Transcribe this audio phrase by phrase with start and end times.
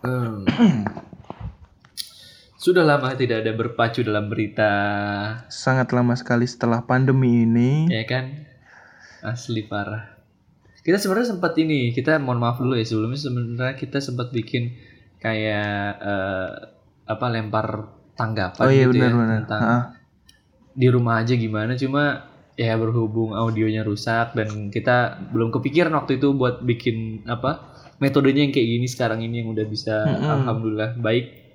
[0.00, 0.44] Hmm.
[2.58, 4.70] Sudah lama tidak ada berpacu dalam berita,
[5.46, 7.86] Sangat lama sekali setelah pandemi ini.
[7.86, 8.34] ya kan?
[9.20, 10.18] Asli parah.
[10.82, 14.74] Kita sebenarnya sempat ini, kita mohon maaf dulu ya sebelumnya sebenarnya kita sempat bikin
[15.18, 16.50] kayak eh,
[17.04, 17.66] apa lempar
[18.14, 19.36] tanggapan Oh iya gitu ya benar-benar.
[19.42, 19.84] tentang Ah,
[20.72, 26.32] di rumah aja gimana cuma ya berhubung audionya rusak dan kita belum kepikiran waktu itu
[26.32, 27.67] buat bikin apa
[27.98, 30.22] metodenya yang kayak gini sekarang ini yang udah bisa Mm-mm.
[30.24, 31.50] alhamdulillah baik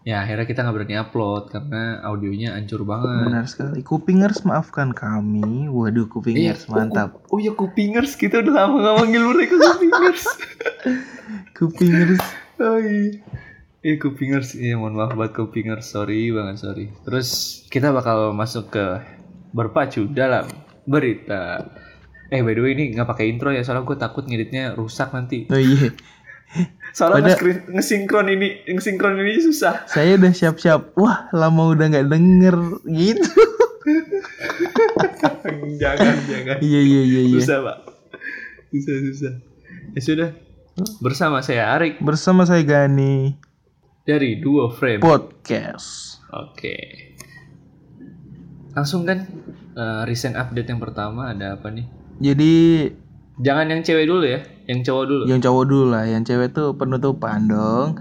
[0.00, 3.80] ya akhirnya kita nggak berani upload karena audionya hancur banget benar sekali.
[3.80, 5.68] Kupingers maafkan kami.
[5.68, 7.20] Waduh, Kupingers Iya, mantap.
[7.28, 10.24] oh, oh ya kupingers kita udah lama gak manggil mereka kupingers
[11.56, 12.22] Kupingers.
[12.58, 13.20] oh iya
[13.80, 16.92] Iya kupingers, iya mohon maaf buat kupingers, sorry banget sorry.
[17.00, 17.28] Terus
[17.68, 19.00] kita bakal masuk ke
[19.52, 20.44] berpacu dalam
[20.84, 21.64] berita.
[22.30, 25.50] Eh by the way ini nggak pakai intro ya soalnya gue takut ngeditnya rusak nanti.
[25.50, 25.90] Oh iya.
[26.90, 29.86] Soalnya Pada- nge-sinkron ini nge-sinkron ini susah.
[29.86, 30.94] Saya udah siap-siap.
[30.98, 32.56] Wah, lama udah nggak denger
[32.90, 33.30] gitu.
[35.82, 36.56] jangan jangan.
[36.60, 37.38] iya iya iya iya.
[37.38, 37.78] Susah pak.
[38.74, 39.32] Susah susah.
[39.94, 40.30] Ya sudah.
[41.02, 43.36] Bersama saya Arik Bersama saya Gani
[44.10, 45.02] dari Duo Frame.
[45.02, 46.18] Podcast.
[46.34, 46.74] Oke.
[48.74, 49.26] Langsung kan
[49.74, 51.99] eh, recent update yang pertama ada apa nih?
[52.20, 52.52] Jadi
[53.40, 55.22] Jangan yang cewek dulu ya, yang cowok dulu.
[55.24, 57.96] yang cowok dulu lah, yang cewek tuh penutupan dong.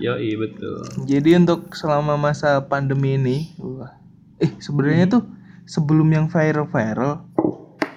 [0.00, 0.80] Yo iya betul.
[1.04, 3.92] Jadi untuk selama masa pandemi ini, wah,
[4.40, 5.22] eh sebenarnya tuh
[5.68, 7.28] sebelum yang viral-viral,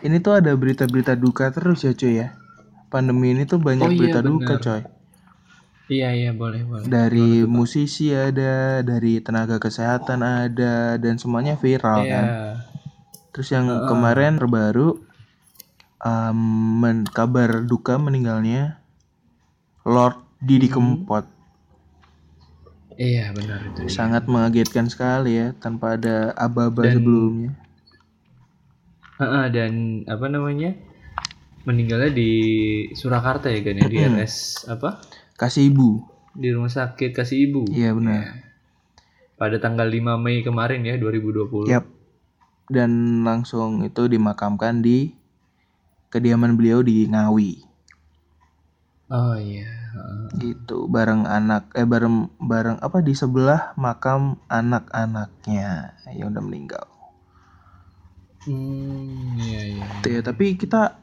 [0.04, 2.36] ini tuh ada berita-berita duka terus ya cuy ya.
[2.92, 4.60] Pandemi ini tuh banyak Oh iya, berita duka benar.
[4.60, 4.82] coy.
[5.90, 6.86] Iya iya boleh boleh.
[6.86, 12.12] Dari musisi ada, dari tenaga kesehatan ada, dan semuanya viral Iya.
[12.12, 12.26] kan.
[13.32, 15.08] Terus yang kemarin terbaru,
[16.04, 16.40] um,
[16.80, 18.80] men- kabar duka meninggalnya
[19.84, 21.28] Lord Didi Kempot.
[23.00, 23.88] Iya benar itu.
[23.88, 27.56] Sangat mengagetkan sekali ya, tanpa ada aba-aba sebelumnya.
[29.20, 30.76] Heeh, dan apa namanya?
[31.64, 32.32] Meninggalnya di
[32.96, 35.00] Surakarta ya kan ya di RS apa?
[35.36, 36.04] Kasih ibu.
[36.36, 37.68] Di rumah sakit kasih ibu.
[37.72, 38.48] Iya benar.
[39.40, 41.72] Pada tanggal 5 Mei kemarin ya 2020.
[41.72, 41.88] Yap.
[42.68, 45.19] Dan langsung itu dimakamkan di
[46.10, 47.70] kediaman beliau di Ngawi.
[49.10, 49.66] Oh iya.
[49.66, 50.26] heeh.
[50.38, 56.86] Gitu, bareng anak eh bareng bareng apa di sebelah makam anak-anaknya yang udah meninggal.
[58.46, 59.86] Hmm, iya iya.
[60.00, 61.02] Gitu ya, tapi kita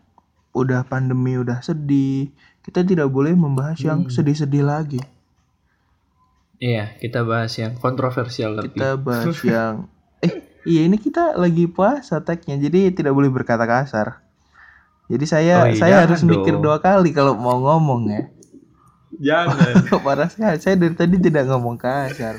[0.55, 2.31] udah pandemi udah sedih.
[2.63, 5.03] Kita tidak boleh membahas yang sedih-sedih lagi.
[6.57, 8.73] Iya, kita bahas yang kontroversial tapi.
[8.73, 9.91] Kita bahas yang
[10.25, 14.26] eh iya ini kita lagi puasa tagnya jadi tidak boleh berkata kasar.
[15.07, 18.23] Jadi saya Oh iya, saya harus mikir dua kali kalau mau ngomong ya.
[19.17, 19.87] Jangan.
[20.05, 20.59] Parah sekali.
[20.59, 22.37] Saya dari tadi tidak ngomong kasar.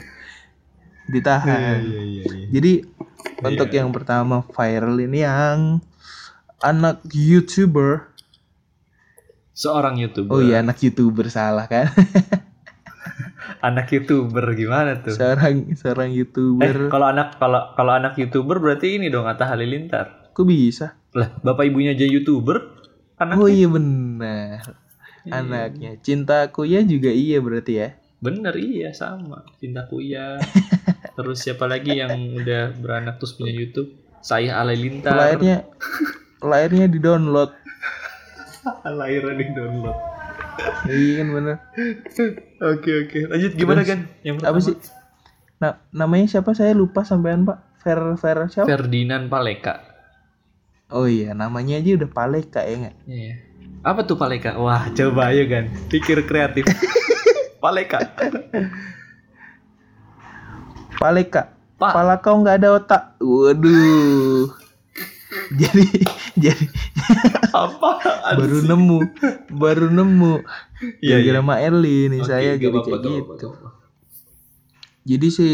[1.07, 1.79] Ditahan.
[1.79, 2.23] iya iya.
[2.51, 2.71] Jadi
[3.39, 5.79] untuk yang pertama viral ini yang
[6.59, 8.11] anak youtuber.
[9.53, 10.29] Seorang YouTuber.
[10.29, 11.87] Oh iya anak youtuber salah kan?
[13.57, 15.17] Anak YouTuber gimana tuh?
[15.17, 16.91] seorang seorang Eh, youtuber.
[16.93, 20.26] kalau anak kalau kalau anak YouTuber berarti ini dong Atta Halilintar.
[20.37, 20.93] Kok bisa?
[21.17, 22.77] Lah, bapak ibunya aja YouTuber,
[23.17, 24.77] anak Oh iya benar.
[25.25, 25.97] Anaknya.
[25.97, 27.97] Cintaku ya juga iya berarti ya.
[28.21, 29.41] bener iya sama.
[29.57, 30.37] Cintaku ya.
[31.17, 33.97] Terus siapa lagi yang udah beranak terus punya YouTube?
[34.21, 35.17] Saya Halilintar.
[35.17, 35.65] Lahirnya
[36.45, 37.57] lahirnya di download.
[39.01, 39.97] lahirnya di download.
[40.85, 41.57] Iya kan bener.
[42.61, 43.19] Oke oke.
[43.33, 44.05] Lanjut gimana kan?
[44.21, 44.77] Yang Apa sih?
[45.57, 47.81] Nah, namanya siapa saya lupa sampean Pak.
[47.81, 48.69] Fer Fer siapa?
[48.69, 49.86] Ferdinand Paleka.
[50.87, 52.95] Oh iya, namanya aja udah Paleka ya nggak?
[53.11, 53.33] Iya.
[53.83, 54.55] Apa tuh Paleka?
[54.55, 55.67] Wah, coba ayo kan.
[55.91, 56.63] Pikir kreatif.
[57.63, 57.99] Paleka.
[60.95, 61.51] Paleka.
[61.77, 61.93] Pak.
[61.93, 63.03] Pala kau nggak ada otak.
[63.19, 64.49] Waduh.
[65.59, 65.85] jadi
[66.39, 66.65] jadi
[67.51, 67.99] Apa?
[68.39, 68.99] baru nemu,
[69.53, 70.41] baru nemu.
[71.03, 73.49] Iya, Gara-gara Ma Erli nih Oke, saya gak jadi kayak gitu.
[75.07, 75.47] Jadi si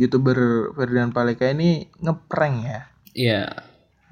[0.00, 2.80] youtuber Ferdinand Paleka ini ngeprank ya.
[3.12, 3.42] Iya.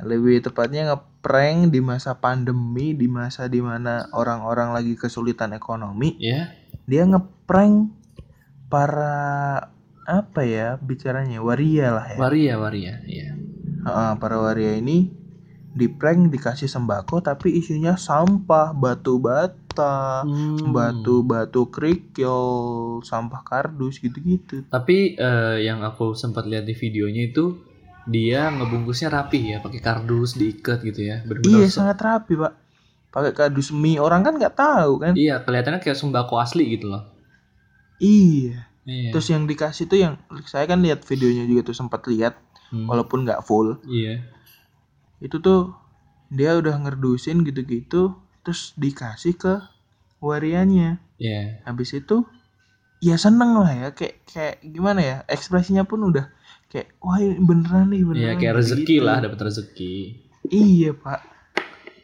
[0.03, 6.19] Lebih tepatnya ngeprank di masa pandemi, di masa di mana orang-orang lagi kesulitan ekonomi.
[6.19, 6.51] Ya.
[6.91, 7.95] Dia ngeprank
[8.67, 9.17] para
[10.05, 12.19] apa ya bicaranya waria lah ya.
[12.19, 12.95] Waria, waria.
[13.07, 13.39] Iya.
[13.85, 15.13] Heeh, para waria ini
[15.75, 20.71] di prank dikasih sembako tapi isinya sampah, batu bata, Hmm.
[20.71, 22.39] batu-batu kerikil,
[23.03, 24.63] sampah kardus gitu-gitu.
[24.71, 27.59] Tapi eh, yang aku sempat lihat di videonya itu
[28.05, 31.17] dia ngebungkusnya rapi ya, pakai kardus diikat gitu ya.
[31.17, 32.53] Iya, Benar-benar se- sangat rapi, Pak.
[33.09, 37.07] pakai kardus mie orang kan nggak tahu kan Iya, kelihatannya kayak sembako asli gitu loh.
[37.97, 39.11] iya Iya.
[39.11, 40.15] terus yang dikasih tuh yang
[40.45, 42.37] saya kan lihat videonya juga tuh sempat lihat
[42.69, 42.85] Hmm.
[42.85, 44.19] walaupun nggak full Iya.
[45.21, 45.73] itu tuh
[46.29, 48.13] dia udah ngerdusin gitu-gitu
[48.43, 49.63] terus dikasih ke
[50.19, 51.63] wariannya Iya.
[51.63, 52.27] habis itu
[52.99, 56.27] ya seneng lah ya kayak kayak gimana ya ekspresinya pun udah
[56.67, 59.03] kayak wah ini beneran nih Iya, beneran kayak rezeki gitu.
[59.03, 59.95] lah, dapat rezeki.
[60.47, 61.21] iya pak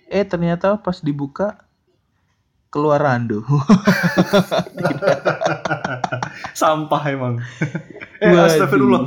[0.07, 1.61] eh ternyata pas dibuka
[2.67, 3.43] keluar rando
[6.53, 7.35] Sampah emang.
[8.21, 8.47] eh, Waduh.
[8.47, 9.05] astagfirullah.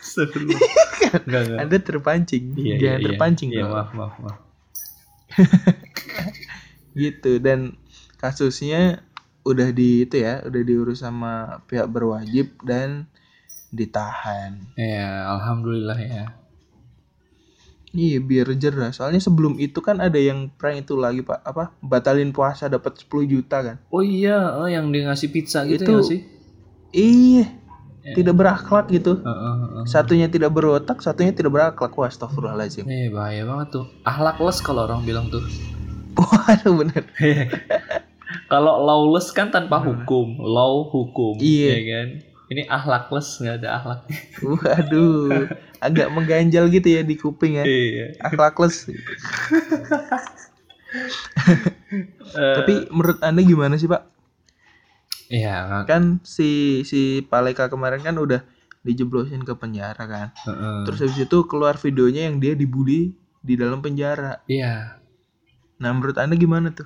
[0.00, 0.60] Astagfirullah.
[1.18, 1.58] Enggak, enggak.
[1.58, 4.38] anda terpancing Iya, jangan iya, terpancing Iya, maaf, maaf, maaf.
[6.94, 7.74] gitu dan
[8.16, 9.00] kasusnya
[9.42, 13.08] udah di itu ya udah diurus sama pihak berwajib dan
[13.72, 16.24] ditahan Ya, alhamdulillah ya.
[17.90, 22.30] iya biar jerah soalnya sebelum itu kan ada yang prank itu lagi pak apa batalin
[22.30, 26.02] puasa dapat 10 juta kan Oh iya, oh, yang dia ngasih pizza gitu Itu- ya
[26.02, 26.20] sih?
[26.90, 27.46] iya
[28.02, 28.18] Ya.
[28.18, 29.84] tidak berakhlak gitu Heeh, heeh.
[29.86, 33.86] satunya tidak berotak satunya tidak berakhlak wah astagfirullahaladzim Eh, bahaya banget tuh.
[34.02, 35.38] Ahlakless kalau orang bilang tuh.
[36.18, 37.06] waduh bener
[38.48, 41.70] kalau lawless kan tanpa hukum, law hukum, Iya.
[41.70, 42.08] ya kan?
[42.52, 44.00] Ini ahlakless nggak ada akhlak.
[44.44, 45.48] waduh
[45.80, 48.06] agak mengganjal gitu ya di kuping ya Iya.
[48.20, 48.92] akhlakless
[52.32, 54.08] Eh, tapi menurut anda gimana sih pak
[55.26, 58.44] Iya, kan si si Paleka kemarin kan udah
[58.82, 60.84] dijeblosin ke penjara kan heeh.
[60.84, 65.00] terus habis itu keluar videonya yang dia dibully di dalam penjara Iya.
[65.78, 66.84] nah menurut anda gimana tuh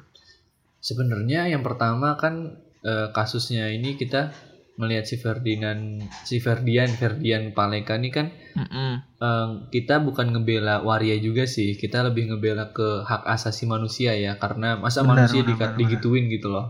[0.79, 4.31] Sebenarnya yang pertama kan eh, kasusnya ini kita
[4.77, 5.81] melihat si Ferdinand,
[6.29, 8.27] si Ferdian, Ferdian Paleka ini kan
[8.57, 8.93] Mm-mm.
[9.21, 14.37] eh, kita bukan ngebela waria juga sih, kita lebih ngebela ke hak asasi manusia ya,
[14.37, 16.67] karena masa Benar, manusia benar, dika- benar, digituin gitu loh,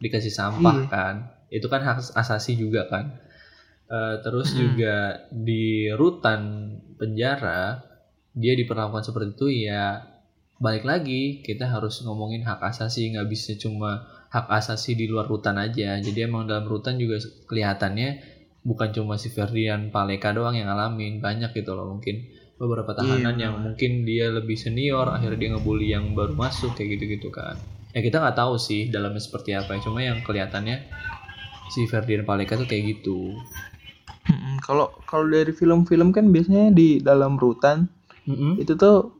[0.00, 0.92] dikasih sampah Iya.
[0.92, 1.14] kan,
[1.48, 3.04] itu kan hak asasi juga kan.
[3.86, 4.60] Eh, terus Mm-mm.
[4.76, 4.96] juga
[5.30, 6.42] di rutan
[6.98, 7.86] penjara
[8.34, 10.02] dia diperlakukan seperti itu ya
[10.58, 15.56] balik lagi kita harus ngomongin hak asasi nggak bisa cuma hak asasi di luar rutan
[15.58, 15.96] aja.
[15.98, 18.36] Jadi emang dalam rutan juga kelihatannya
[18.66, 22.26] bukan cuma si Ferdian Paleka doang yang ngalamin banyak gitu loh mungkin.
[22.56, 26.96] Beberapa tahanan Iya, yang mungkin dia lebih senior akhirnya dia ngebully yang baru masuk kayak
[26.96, 27.60] gitu-gitu kan.
[27.92, 30.88] Ya kita nggak tahu sih dalamnya seperti apa cuma yang kelihatannya
[31.68, 33.36] si Ferdian Paleka tuh kayak gitu.
[34.64, 37.86] Kalau kalau dari film-film kan biasanya di dalam rutan
[38.58, 39.15] itu tuh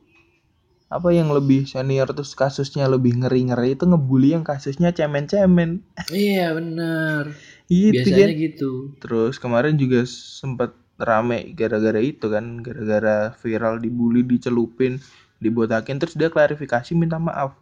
[0.87, 5.83] apa yang lebih senior terus kasusnya lebih ngeri-ngeri itu ngebully yang kasusnya cemen-cemen.
[6.15, 7.35] Iya bener.
[7.67, 8.73] Gitu biasanya kan gitu.
[9.03, 15.03] Terus kemarin juga sempat rame gara-gara itu kan gara-gara viral dibully dicelupin
[15.43, 17.59] dibotakin terus dia klarifikasi minta maaf.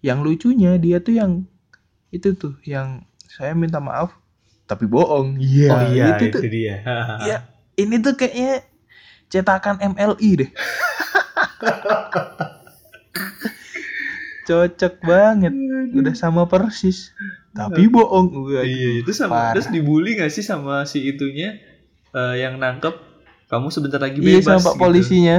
[0.00, 1.44] Yang lucunya dia tuh yang
[2.08, 4.16] itu tuh yang saya minta maaf
[4.64, 5.36] tapi bohong.
[5.36, 6.80] Iya itu tuh dia.
[7.20, 7.36] Iya.
[7.76, 8.64] ini tuh kayaknya
[9.32, 10.50] cetakan MLI deh
[14.48, 15.54] cocok banget.
[15.94, 17.14] Udah sama persis.
[17.52, 18.32] Tapi bohong.
[18.32, 19.32] Waduh, iya itu sama.
[19.32, 19.52] Parah.
[19.56, 21.60] terus dibully gak sih sama si itunya
[22.12, 23.12] eh, yang nangkep?
[23.52, 24.82] Kamu sebentar lagi iya bebas sama pak gitu.
[24.82, 25.38] polisinya.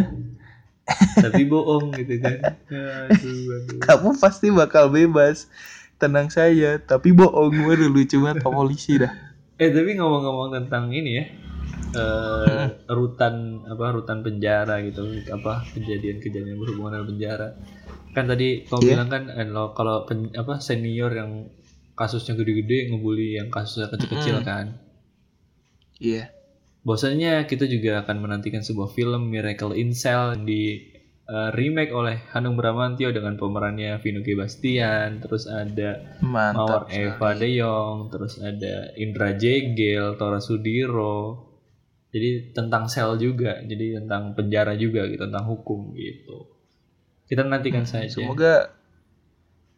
[1.18, 2.38] Tapi bohong gitu kan.
[3.10, 3.78] Aduh, aduh.
[3.81, 5.50] kamu pasti bakal bebas.
[5.98, 7.66] Tenang saya tapi bohong.
[7.66, 9.14] Waduh lucu banget pak polisi dah.
[9.57, 11.26] Eh tapi ngomong-ngomong tentang ini ya
[11.94, 12.64] eh,
[12.97, 13.35] rutan
[13.73, 15.02] apa rutan penjara gitu
[15.38, 17.47] apa kejadian-kejadian berhubungan dengan penjara
[18.16, 18.88] kan tadi kau Iya.
[18.90, 21.31] bilang kan eh, lo- kalau pen- apa senior yang
[22.00, 24.50] kasusnya gede-gede ngebully yang kasusnya kecil-kecil Mm-mm.
[24.50, 24.66] kan
[26.00, 26.30] iya
[26.88, 30.64] Bahwasanya kita juga akan menantikan sebuah film Miracle in Cell di
[31.26, 34.35] eh, remake oleh Hanung Bramantio dengan pemerannya Vino G.
[34.35, 35.92] Bastian, terus ada
[36.54, 37.40] Mawar mantap Eva sekali.
[37.40, 41.18] De Jong, terus ada Indra Jegel, Tora Sudiro.
[42.14, 46.46] Jadi tentang sel juga, jadi tentang penjara juga gitu, tentang hukum gitu.
[47.26, 48.14] Kita nantikan saja.
[48.14, 48.70] semoga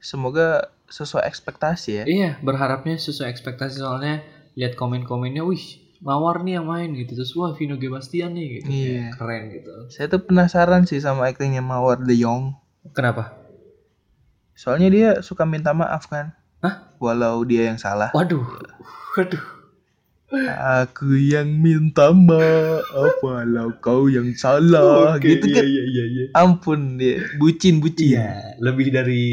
[0.04, 4.22] semoga sesuai ekspektasi ya Iya, berharapnya sesuai ekspektasi soalnya
[4.54, 7.88] lihat komen-komennya, wih Mawar nih yang main gitu, terus wah Vino G.
[7.88, 9.16] Bastian nih gitu, Iya.
[9.16, 9.72] keren gitu.
[9.90, 12.52] saya tuh penasaran sih sama aktingnya Mawar De Jong
[12.92, 13.32] Kenapa?
[14.54, 16.92] soalnya dia suka minta maaf kan Hah?
[17.00, 18.44] walau dia yang salah Waduh,
[19.16, 19.55] waduh.
[20.82, 25.66] Aku yang minta maaf walau kau yang salah Oke, gitu iya, kan.
[25.70, 26.26] Iya, iya, iya.
[26.34, 28.18] Ampun dia, bucin bucin.
[28.18, 29.26] Iya, lebih dari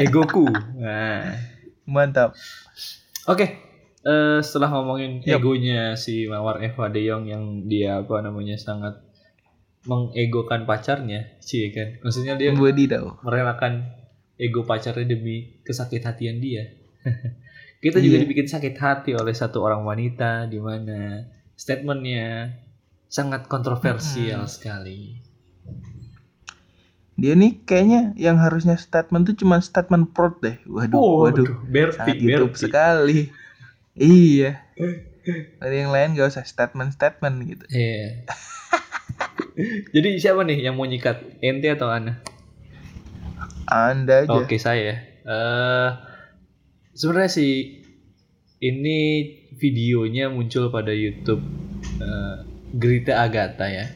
[0.00, 0.48] egoku.
[0.80, 1.36] Nah,
[1.84, 2.32] Mantap.
[3.28, 3.46] oke.
[4.00, 5.44] Eh, setelah ngomongin Yap.
[5.44, 8.96] egonya si Mawar Eva De Jong yang dia apa namanya sangat
[9.84, 12.00] mengegokan pacarnya, sih kan.
[12.00, 13.92] Maksudnya dia merelakan
[14.40, 16.72] ego pacarnya demi kesakit hatian dia.
[17.80, 18.22] Kita juga Iya.
[18.28, 21.24] dibikin sakit hati oleh satu orang wanita di mana
[21.56, 22.52] statementnya
[23.08, 25.16] sangat kontroversial sekali.
[27.16, 30.56] Dia nih kayaknya yang harusnya statement tuh cuma statement prod deh.
[30.68, 31.48] Waduh, waduh.
[31.68, 33.28] Berti, Sangat YouTube sekali.
[33.96, 34.60] Iya.
[35.60, 37.64] Ada yang lain gak usah statement-statement gitu.
[37.68, 38.24] Iya.
[39.92, 41.20] Jadi siapa nih yang mau nyikat?
[41.44, 42.24] Ente atau Ana?
[43.68, 44.32] Anda aja.
[44.40, 44.96] Oke saya.
[45.20, 45.88] Eh
[46.94, 47.52] sebenarnya sih
[48.60, 48.98] ini
[49.56, 51.40] videonya muncul pada YouTube
[52.00, 52.36] eh,
[52.70, 53.86] Grita Agatha ya,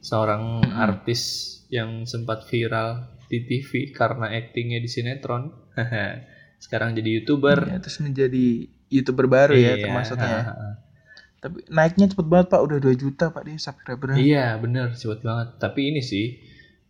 [0.00, 5.52] seorang artis yang sempat viral di TV karena aktingnya di sinetron.
[6.64, 7.68] Sekarang jadi youtuber.
[7.68, 10.38] Ya, terus menjadi youtuber baru ya Iya, termasuknya.
[10.42, 10.70] ha-ha.
[11.44, 14.18] Tapi naiknya cepet banget pak, udah 2 juta pak dia subscribernya.
[14.18, 15.48] Iya bener cepet banget.
[15.62, 16.34] Tapi ini sih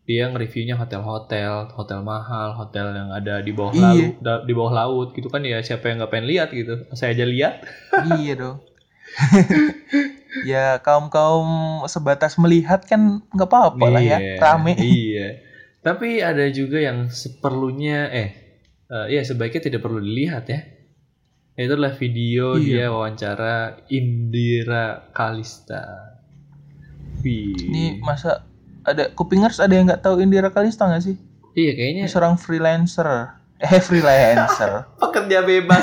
[0.09, 4.17] dia nge-reviewnya hotel-hotel, hotel mahal, hotel yang ada di bawah Iya.
[4.17, 6.89] laut, di bawah laut gitu kan ya siapa yang nggak pengen lihat gitu.
[6.97, 7.61] Saya aja lihat.
[8.17, 8.57] iya dong.
[10.49, 11.49] ya kaum kaum
[11.85, 14.73] sebatas melihat kan nggak apa-apa lah ya, Iya, rame.
[14.75, 15.29] Iya.
[15.79, 18.29] Tapi ada juga yang seperlunya eh
[18.89, 20.61] eh, ya sebaiknya tidak perlu dilihat ya.
[21.53, 22.65] Itu adalah video Iya.
[22.65, 23.55] dia wawancara
[23.93, 26.17] Indira Kalista.
[27.21, 27.53] Wih.
[27.61, 28.48] Ini masa
[28.83, 31.17] ada kupingers ada yang nggak tahu Indira Kalista nggak sih?
[31.53, 33.09] iya kayaknya Ini seorang freelancer.
[33.59, 34.87] Eh freelancer.
[35.03, 35.83] pekerja bebas.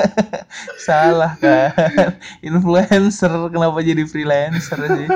[0.86, 2.16] Salah kan.
[2.40, 5.08] Influencer kenapa jadi freelancer sih?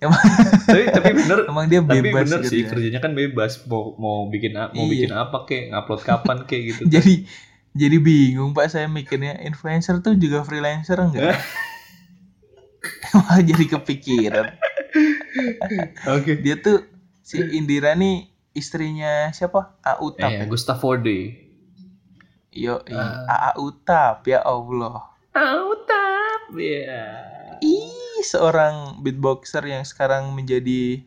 [0.00, 0.16] Emang,
[0.64, 2.68] tapi tapi bener emang dia tapi bebas bener gitu sih ya.
[2.72, 4.88] kerjanya kan bebas mau mau bikin mau Iya.
[4.88, 7.28] bikin apa kek ngupload kapan kek gitu Jadi
[7.70, 11.36] jadi bingung Pak saya mikirnya influencer tuh juga freelancer enggak?
[13.12, 14.46] Malah jadi kepikiran.
[16.08, 16.84] Oke Dia tuh
[17.20, 19.78] si Indira nih istrinya siapa?
[19.80, 20.26] A Utap.
[20.26, 20.44] eh ya?
[20.44, 21.08] Gustavo D
[22.50, 23.50] Yo, Ah.
[23.50, 25.06] A Utap ya Allah.
[25.30, 27.06] Autap ya
[27.60, 31.06] Ih, seorang beatboxer yang sekarang menjadi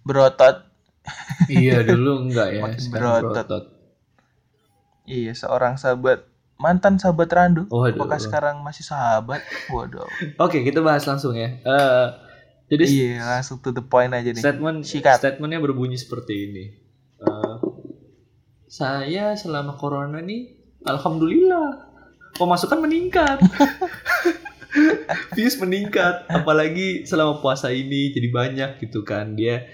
[0.00, 0.64] berotot.
[1.46, 3.32] iya dulu enggak ya Makin berotot.
[3.44, 3.64] berotot
[5.04, 6.24] Iya, seorang sahabat
[6.56, 7.64] mantan sahabat Randu.
[7.66, 7.96] Waduh.
[7.96, 9.40] Apakah sekarang masih sahabat?
[9.68, 10.04] Waduh.
[10.38, 12.06] oke kita bahas langsung ya Eh,
[12.68, 14.38] jadi Iya, langsung to the point aja nih.
[14.38, 15.18] statement Sikat.
[15.18, 16.64] statementnya berbunyi seperti ini.
[17.18, 17.56] Eh,
[18.66, 21.88] saya selama corona nih alhamdulillah
[22.34, 23.40] pemasukan meningkat.
[25.34, 29.32] Views meningkat apalagi selama puasa ini jadi banyak gitu kan.
[29.32, 29.64] Dia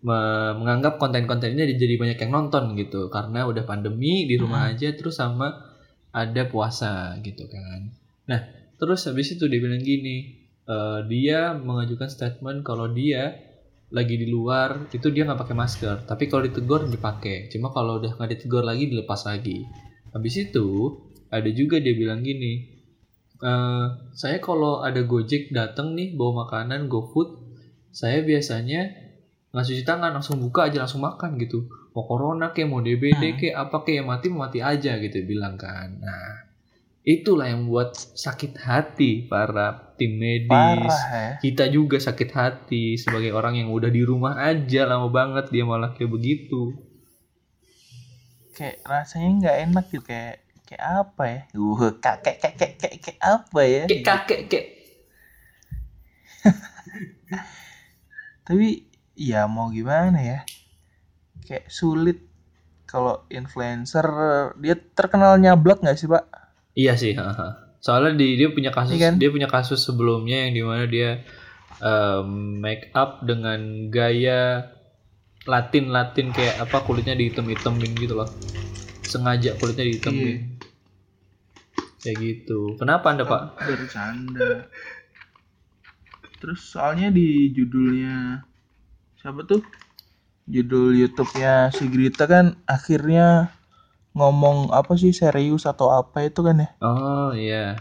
[0.00, 3.10] me- menganggap konten-kontennya jadi banyak yang nonton gitu.
[3.10, 5.66] Karena udah pandemi di rumah aja terus sama
[6.08, 7.90] ada puasa gitu kan.
[8.24, 8.40] Nah
[8.76, 10.39] terus habis itu dia bilang gini
[10.70, 13.34] eh, dia mengajukan statement kalau dia
[13.90, 15.96] lagi di luar itu dia nggak pakai masker.
[16.06, 17.50] Tapi kalau ditegur dipakai.
[17.50, 19.66] Cuma kalau udah nggak ditegur lagi dilepas lagi.
[20.14, 20.66] Habis itu
[21.30, 22.52] ada juga dia bilang gini
[23.40, 27.30] "Eh, saya kalau ada gojek datang nih bawa makanan GoFood
[27.90, 28.80] saya biasanya
[29.50, 31.66] nggak cuci tangan langsung buka aja langsung makan gitu.
[31.90, 33.38] Mau corona kayak mau DBD Hmm.
[33.40, 35.98] kayak apa kayak mati mati aja gitu bilang kan.
[35.98, 36.46] Nah
[37.02, 41.30] itulah yang buat sakit hati para tim medis Parah ya.
[41.44, 45.92] kita juga sakit hati sebagai orang yang udah di rumah aja lama banget dia malah
[45.92, 46.72] kayak begitu
[48.56, 50.36] Kayak rasanya nggak enak gitu kayak
[50.68, 51.40] kayak apa ya?
[51.56, 53.82] Uh, kakek kayak kayak, kayak apa ya?
[53.88, 54.66] kayak kakek kayak
[58.48, 58.84] Tapi
[59.16, 60.40] ya mau gimana ya?
[61.44, 62.18] Kayak sulit
[62.84, 64.04] kalau influencer
[64.58, 66.26] dia terkenal nyablak nggak sih pak?
[66.74, 67.69] iya sih haha.
[67.80, 69.14] Soalnya di, dia punya kasus Iya kan?
[69.16, 71.24] dia punya kasus sebelumnya yang di mana dia
[71.80, 74.68] em, make up dengan gaya
[75.48, 78.28] Latin Latin kayak apa kulitnya dihitam hitamin gitu loh
[79.02, 80.60] sengaja kulitnya dihitamin
[82.04, 84.68] kayak gitu kenapa anda pak Bercanda.
[86.40, 88.40] Terus soalnya di judulnya
[89.20, 89.60] siapa tuh?
[90.48, 93.52] Judul YouTube-nya si Grita kan akhirnya
[94.14, 96.68] ngomong apa sih serius atau apa itu kan ya?
[96.82, 97.78] Oh iya.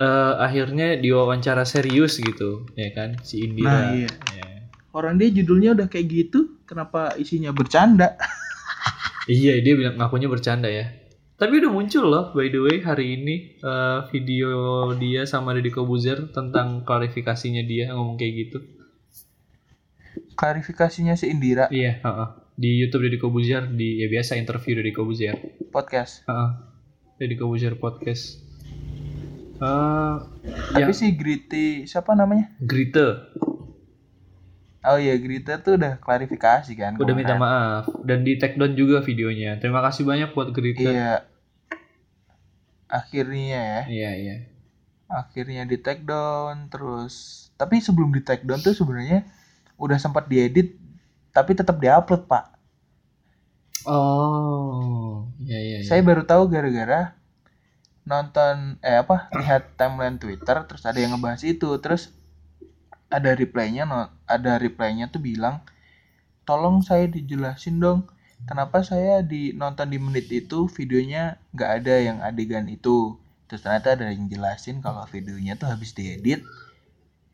[0.00, 3.70] Eh akhirnya diwawancara serius gitu, ya kan si Indira.
[3.70, 4.10] Nah, iya.
[4.34, 4.66] Ya.
[4.92, 8.18] Orang dia judulnya udah kayak gitu, kenapa isinya bercanda?
[9.30, 10.90] Iya, dia bilang ngakunya bercanda ya.
[11.38, 16.30] Tapi udah muncul loh by the way hari ini eh, video dia sama Deddy Kobuzer
[16.30, 18.58] tentang klarifikasinya dia ngomong kayak gitu.
[20.38, 22.28] Klarifikasinya si Indira Iya, heeh.
[22.62, 25.34] Di YouTube Deddy Kobuzer di ya biasa interview Deddy Kobuzer.
[25.74, 26.22] podcast.
[26.30, 26.50] Heeh.
[27.18, 28.38] Deddy Kobuzer podcast.
[29.58, 30.14] Eh
[30.70, 32.54] Tapi ya, si Griti siapa namanya?
[32.62, 33.34] Grite.
[34.86, 36.94] Oh iya Grita tuh udah klarifikasi kan.
[37.02, 39.58] Udah minta maaf dan di take down juga videonya.
[39.58, 40.86] Terima kasih banyak buat Grita.
[40.86, 41.26] Iya.
[42.86, 43.82] Akhirnya ya.
[43.90, 44.36] Iya, iya.
[45.10, 47.50] Akhirnya di take down terus.
[47.58, 49.26] Tapi sebelum di take down tuh sebenarnya
[49.82, 50.78] udah sempat diedit
[51.32, 52.51] tapi tetap diupload pak.
[53.86, 55.78] Oh, iya iya.
[55.82, 55.88] iya.
[55.88, 57.16] Saya baru tahu gara-gara
[58.02, 62.10] nonton eh apa lihat timeline Twitter terus ada yang ngebahas itu terus
[63.06, 63.86] ada reply-nya
[64.26, 65.62] ada reply-nya tuh bilang
[66.42, 68.10] tolong saya dijelasin dong
[68.42, 73.14] kenapa saya di nonton di menit itu videonya nggak ada yang adegan itu
[73.46, 76.42] terus ternyata ada yang jelasin kalau videonya tuh habis diedit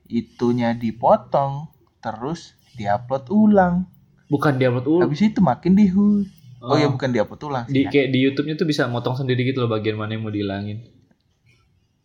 [0.04, 1.72] itunya dipotong
[2.04, 3.88] terus diupload ulang
[4.28, 5.02] bukan diupload ulang.
[5.08, 7.90] habis itu makin dihujat oh, ya bukan diupload ulang sih Di ya.
[7.90, 10.82] kayak di YouTube-nya tuh bisa motong sendiri gitu loh bagian mana yang mau dihilangin.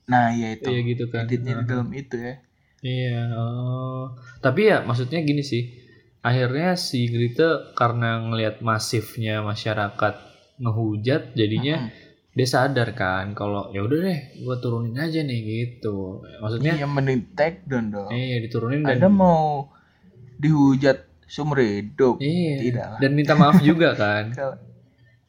[0.04, 1.24] nah ya itu Iya gitu kan.
[1.24, 1.70] editnya di Heeh.
[1.70, 2.36] dalam itu ya
[2.84, 4.12] Iya, oh.
[4.38, 5.72] Tapi ya maksudnya gini sih.
[6.20, 10.14] Akhirnya si Grita karena ngelihat masifnya masyarakat
[10.60, 12.36] ngehujat jadinya Mm-mm.
[12.36, 16.20] dia sadar kan kalau ya udah deh gua turunin aja nih gitu.
[16.44, 18.12] Maksudnya Iya mending take down dong.
[18.12, 19.72] iya diturunin dan Anda mau
[20.36, 22.22] dihujat seumur hidup.
[22.22, 23.00] iya Tidak lah.
[23.02, 24.30] dan minta maaf juga kan.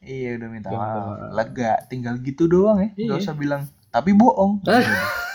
[0.05, 1.33] Iya udah minta maaf.
[1.33, 2.89] Lega, tinggal gitu doang ya.
[2.93, 3.09] Iya.
[3.09, 4.61] Gak usah bilang tapi bohong.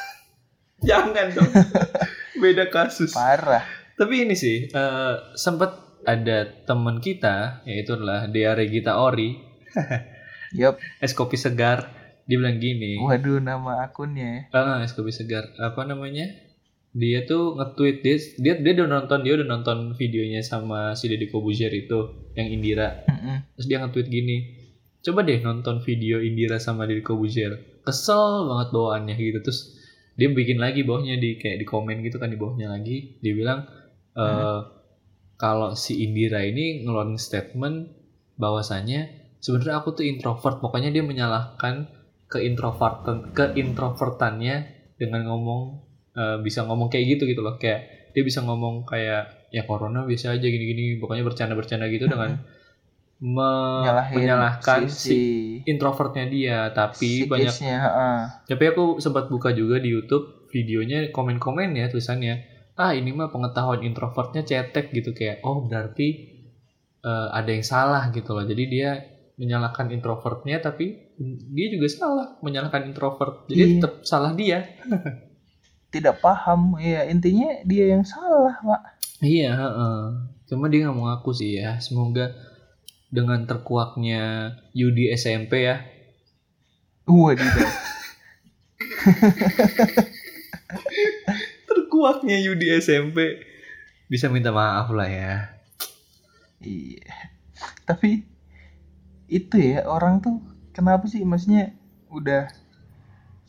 [0.87, 1.51] Jangan dong.
[2.43, 3.11] Beda kasus.
[3.11, 3.67] Parah.
[3.99, 5.75] Tapi ini sih eh sempat
[6.07, 9.37] ada teman kita yaitu adalah Dea Regita Ori
[10.57, 10.81] Yup.
[10.99, 11.93] es kopi segar
[12.25, 14.57] dia bilang gini Waduh nama akunnya ya.
[14.57, 16.33] ah es kopi segar apa namanya
[16.91, 21.31] dia tuh nge-tweet dia, dia dia udah nonton dia udah nonton videonya sama si Deddy
[21.31, 23.07] Kobuzier itu yang Indira.
[23.07, 23.55] Mm-mm.
[23.55, 24.37] terus dia nge-tweet gini
[25.01, 27.81] coba deh nonton video Indira sama Deddy Kobuzier.
[27.81, 29.41] Kesel banget bawaannya gitu.
[29.41, 29.81] Terus
[30.19, 33.17] dia bikin lagi bawahnya di kayak di komen gitu kan di bawahnya lagi.
[33.25, 33.65] Dia bilang
[34.17, 34.61] eh
[35.41, 37.89] kalau si Indira ini ngeluarin statement
[38.37, 40.61] bahwasannya sebenarnya aku tuh introvert.
[40.61, 41.89] Pokoknya dia menyalahkan
[42.29, 44.57] keintrovertan keintrovertannya
[45.01, 47.57] dengan ngomong eh, bisa ngomong kayak gitu gitu loh.
[47.57, 50.99] Kayak dia bisa ngomong kayak ya corona biasa aja gini-gini.
[50.99, 52.39] Pokoknya bercanda-bercanda gitu dengan
[53.35, 55.21] me- Nyalahin menyalahkan si, si,
[55.69, 56.59] introvertnya dia.
[56.73, 58.19] Tapi banyak psikisnya, heeh.
[58.49, 62.35] tapi aku sempat buka juga di YouTube videonya komen-komen ya tulisannya.
[62.81, 65.13] Ah ini mah pengetahuan introvertnya cetek gitu.
[65.13, 66.09] Kayak oh berarti
[67.05, 68.45] eh, ada yang salah gitu loh.
[68.45, 68.91] Jadi dia
[69.41, 71.17] menyalahkan introvertnya tapi
[71.53, 73.49] dia juga salah menyalahkan introvert.
[73.49, 73.73] Jadi Iya.
[73.81, 74.65] tetap salah dia
[75.91, 76.79] Tidak paham.
[76.79, 78.83] Ya intinya dia yang salah, Pak.
[79.21, 80.01] iya heeh.
[80.49, 82.33] cuma dia nggak mau ngaku sih ya semoga
[83.13, 85.85] dengan terkuaknya Yudi SMP ya
[87.05, 87.45] Waduh.
[91.69, 93.45] terkuaknya Yudi SMP
[94.09, 95.61] bisa minta maaf lah ya
[96.61, 97.33] Iya.
[97.89, 98.21] Tapi
[99.27, 100.45] itu ya orang tuh
[100.77, 101.73] kenapa sih maksudnya
[102.13, 102.53] udah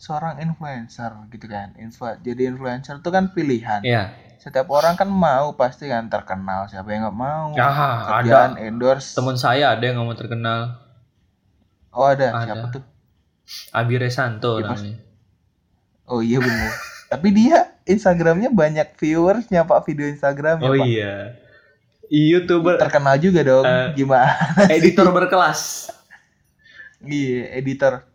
[0.02, 1.78] seorang influencer gitu kan.
[1.78, 3.86] Influ jadi influencer tuh kan pilihan.
[3.86, 6.66] ya Setiap orang kan mau pasti kan terkenal.
[6.66, 7.54] Siapa yang nggak mau?
[7.54, 7.70] Ya,
[8.18, 9.14] Kerjaan endorse.
[9.14, 10.60] teman saya ada yang nggak mau terkenal
[11.92, 12.34] Oh ada.
[12.34, 12.42] Ada.
[12.44, 12.82] Siapa tuh?
[13.70, 14.98] Abi Resanto Ya, namanya.
[16.04, 16.72] Oh iya bener.
[17.12, 20.86] Tapi dia Instagramnya banyak viewersnya pak video Instagramnya Oh pak.
[20.88, 21.38] iya.
[22.08, 23.62] YouTuber Terkenal juga dong.
[23.62, 24.34] Eh, Gimana?
[24.68, 25.92] editor berkelas.
[27.00, 28.02] Iya editor.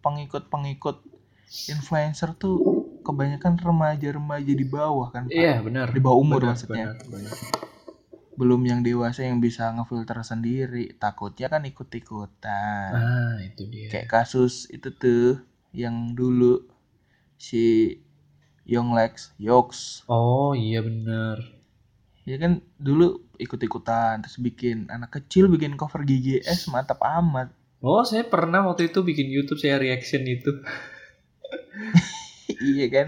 [0.00, 0.96] pengikut-pengikut
[1.66, 2.56] influencer tuh
[3.02, 5.26] kebanyakan remaja-remaja di bawah kan.
[5.26, 5.34] Pak.
[5.34, 5.90] Iya benar.
[5.90, 6.86] Di bawah umur Benar, maksudnya.
[6.94, 7.34] benar, benar.
[8.34, 12.90] Belum yang dewasa yang bisa ngefilter sendiri, takutnya kan ikut-ikutan.
[12.92, 13.88] Ah itu dia.
[13.92, 16.64] kayak kasus itu tuh yang dulu
[17.36, 17.96] si
[18.64, 21.40] Young Lex Yox Oh iya benar.
[22.22, 27.50] ya kan dulu ikut-ikutan terus bikin anak kecil bikin cover GGS mantap amat
[27.80, 30.52] Oh saya pernah waktu itu bikin YouTube saya reaction itu.
[32.60, 33.06] iya kan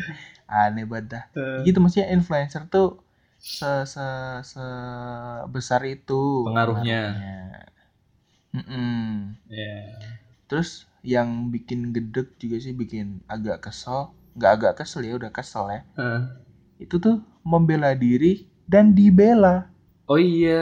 [0.49, 3.01] aneh banget dah Eh, gitu maksudnya influencer tuh
[3.37, 4.07] se se
[4.45, 4.65] se
[5.49, 7.03] besar itu Pengaruhnya.
[8.53, 9.33] Mm-mm.
[9.49, 9.97] Iya.
[10.45, 15.65] terus yang bikin gedek juga sih bikin agak kesel nggak agak kesel ya udah kesel
[15.73, 16.21] ya Eh.
[16.79, 19.73] itu tuh membela diri dan dibela
[20.05, 20.61] Oh iya.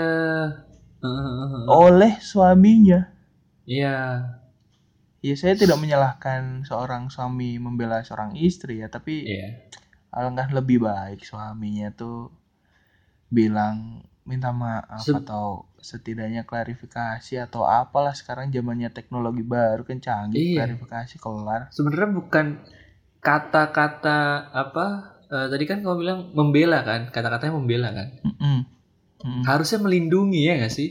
[1.03, 1.67] Heeh.
[1.67, 3.11] oleh suaminya.
[3.71, 3.99] Iya.
[5.21, 9.71] Ya saya tidak menyalahkan seorang suami membela seorang istri ya, tapi Iya.
[10.11, 12.35] alangkah lebih baik suaminya tuh
[13.31, 20.57] bilang minta maaf Se- atau setidaknya klarifikasi atau apalah sekarang zamannya teknologi baru kan canggih
[20.57, 20.67] Iya.
[20.67, 21.71] klarifikasi kelar.
[21.71, 22.47] Sebenarnya bukan
[23.21, 24.19] kata-kata
[24.51, 24.87] apa?
[25.31, 27.07] eh, tadi kan kamu bilang membela kan?
[27.07, 28.09] Kata-katanya membela kan?
[28.27, 28.59] Mm-mm.
[29.23, 29.43] Mm-mm.
[29.47, 30.91] Harusnya melindungi ya nggak sih?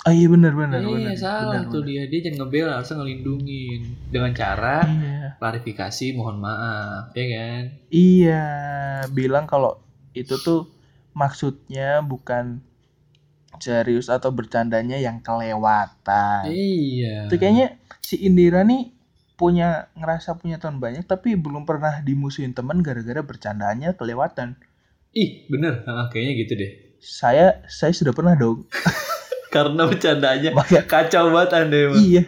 [0.00, 1.14] Ah iya benar benar Iya benar.
[1.14, 2.08] salah benar, tuh dia benar.
[2.08, 5.20] dia jangan ngebela harusnya ngelindungin dengan cara Iya.
[5.36, 8.44] klarifikasi mohon maaf ya kan Iya,
[9.10, 9.76] bilang kalau
[10.12, 10.72] itu tuh
[11.12, 12.64] maksudnya bukan
[13.58, 16.48] serius atau bercandanya yang kelewatan.
[16.48, 18.96] iya Itu kayaknya si Indira nih
[19.36, 24.56] punya ngerasa punya teman banyak tapi belum pernah dimusuhin teman gara-gara bercandanya kelewatan.
[25.12, 28.64] ih bener kayaknya gitu deh Saya saya sudah pernah dong.
[29.50, 32.22] karena bercandanya Makanya kacau banget anda emang iya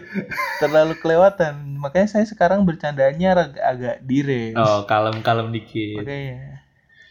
[0.59, 1.55] terlalu kelewatan.
[1.79, 4.55] Makanya saya sekarang bercandanya agak, agak dire.
[4.55, 6.63] oh kalem kalem dikit Makanya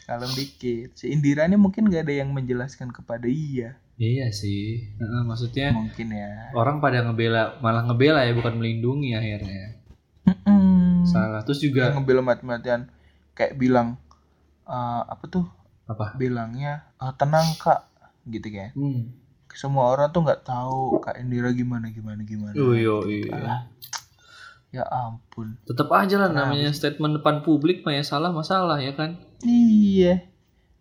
[0.03, 0.89] kalem dikit.
[0.99, 3.79] Si Indira nih mungkin gak ada yang menjelaskan kepada iya.
[3.95, 6.51] iya sih Heeh, maksudnya Mungkin ya.
[6.51, 9.79] orang pada ngebela malah ngebela ya bukan melindungi akhirnya
[10.27, 11.07] Mm-mm.
[11.07, 12.91] salah terus Dia juga ngebela mati-matian
[13.31, 13.95] kayak bilang
[14.65, 15.45] eh, apa tuh
[15.85, 17.87] apa bilangnya "Eh, tenang kak
[18.27, 19.01] gitu kan hmm.
[19.53, 22.55] Semua orang tuh nggak tahu kak Indira gimana gimana gimana.
[22.57, 23.59] Oh iya iya Alah,
[24.71, 25.59] ya ampun.
[25.67, 29.19] Tetap aja lah Kenapa namanya statement depan publik mah ya salah masalah ya kan?
[29.43, 30.25] Iya.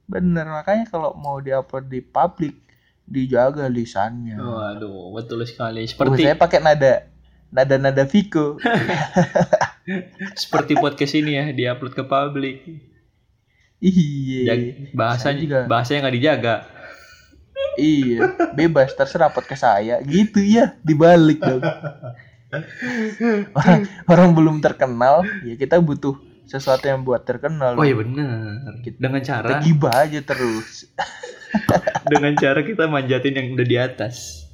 [0.06, 2.58] Bener makanya kalau mau diupload di publik
[3.06, 4.38] dijaga lisannya.
[4.38, 5.86] Waduh betul sekali.
[5.86, 7.10] Seperti saya pakai nada
[7.50, 8.58] nada nada Viko.
[10.42, 12.56] Seperti podcast ini ya diupload ke publik.
[13.80, 14.54] Iya.
[14.94, 15.58] Bahasanya Saya juga.
[15.66, 16.56] bahasanya nggak dijaga
[17.78, 20.02] iya bebas terserah podcast saya.
[20.02, 21.62] Gitu ya dibalik dong.
[23.54, 23.80] Orang,
[24.10, 26.18] orang belum terkenal ya kita butuh
[26.50, 27.78] sesuatu yang buat terkenal.
[27.78, 30.90] Oh iya benar Kita- dengan kita cara gibah aja terus.
[32.10, 34.46] Dengan cara kita manjatin yang udah di atas.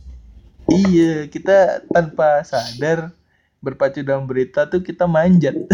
[0.68, 3.12] Iya kita tanpa sadar
[3.60, 5.52] berpacu dalam berita tuh kita manjat.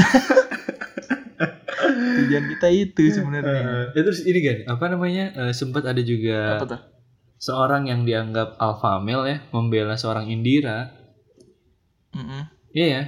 [2.19, 3.95] Tujuan kita itu sebenarnya.
[3.95, 5.31] Eh, terus ini kan apa namanya?
[5.47, 6.81] Eh, sempat ada juga apa tuh
[7.43, 10.95] seorang yang dianggap alpha male ya membela seorang Indira.
[12.15, 12.47] Mm-mm.
[12.71, 13.03] iya ya?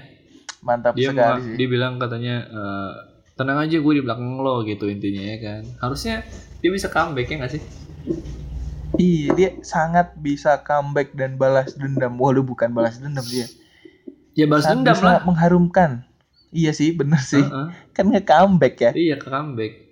[0.64, 1.54] Mantap dia sekali sih.
[1.54, 2.92] dia bilang katanya eh,
[3.38, 5.62] tenang aja gue di belakang lo gitu intinya ya kan.
[5.78, 6.26] Harusnya
[6.58, 7.62] dia bisa comeback ya nggak sih?
[8.98, 12.18] Iya dia sangat bisa comeback dan balas dendam.
[12.18, 13.46] Waduh bukan balas dendam dia
[14.34, 14.50] ya.
[14.50, 15.22] Balas Sangat dendam bisa lah.
[15.22, 15.90] mengharumkan.
[16.50, 17.38] Iya sih bener sih.
[17.38, 17.66] Heeh.
[17.94, 18.90] kan nge comeback ya.
[18.98, 19.83] Iya ke comeback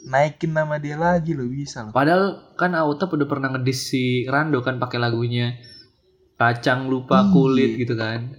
[0.00, 4.60] naikin nama dia lagi loh bisa loh Padahal kan Autap udah pernah ngedis si Rando
[4.60, 5.58] kan pakai lagunya
[6.34, 7.30] kacang lupa Iya.
[7.30, 8.30] kulit gitu kan.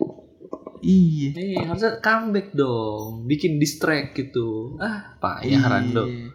[0.79, 4.79] iya Eh harusnya comeback dong, bikin distrack gitu.
[4.79, 6.05] Ah payah Rando.
[6.05, 6.31] Iya.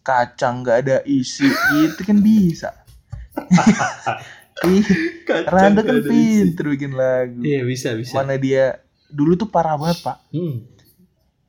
[0.00, 1.44] kacang nggak ada isi
[1.78, 2.72] itu kan bisa
[4.66, 4.82] Ih,
[5.46, 8.10] Rando kan pinter bikin lagu Iya bisa bisa.
[8.12, 10.64] mana dia dulu tuh parah banget pak Hmm.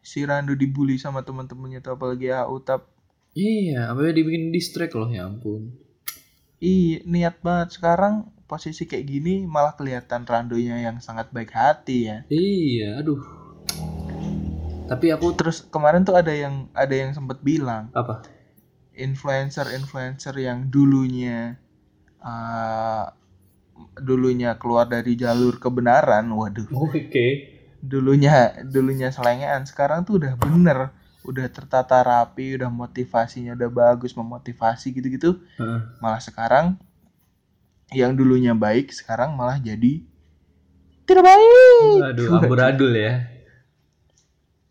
[0.10, 2.90] Si Rando dibully sama teman-temannya tuh apalagi ya Utap
[3.38, 5.70] Iya, apa dibikin distrack loh ya ampun.
[6.58, 7.78] Iya, niat banget.
[7.78, 12.18] Sekarang posisi kayak gini malah kelihatan Randonya yang sangat baik hati ya.
[12.28, 13.22] Iya, aduh.
[14.90, 18.26] Tapi aku Terus kemarin tuh ada yang ada yang sempat bilang apa?
[18.98, 21.56] influencer-influencer yang dulunya
[22.20, 23.08] uh,
[23.96, 27.49] dulunya keluar dari jalur kebenaran, waduh, Oke.
[27.80, 30.92] Dulunya dulunya selengean, sekarang tuh udah bener,
[31.24, 35.40] udah tertata rapi, udah motivasinya udah bagus, memotivasi gitu-gitu.
[36.04, 36.76] Malah sekarang
[37.90, 40.06] yang dulunya baik sekarang malah jadi
[41.10, 42.00] tidak baik.
[42.14, 43.14] Aduh, amburadul ya.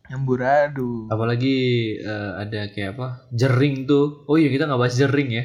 [0.08, 1.10] Amburadul.
[1.10, 1.56] Apalagi
[1.98, 3.08] eh, ada kayak apa?
[3.34, 4.22] Jering tuh.
[4.30, 5.44] Oh iya kita nggak bahas jering ya.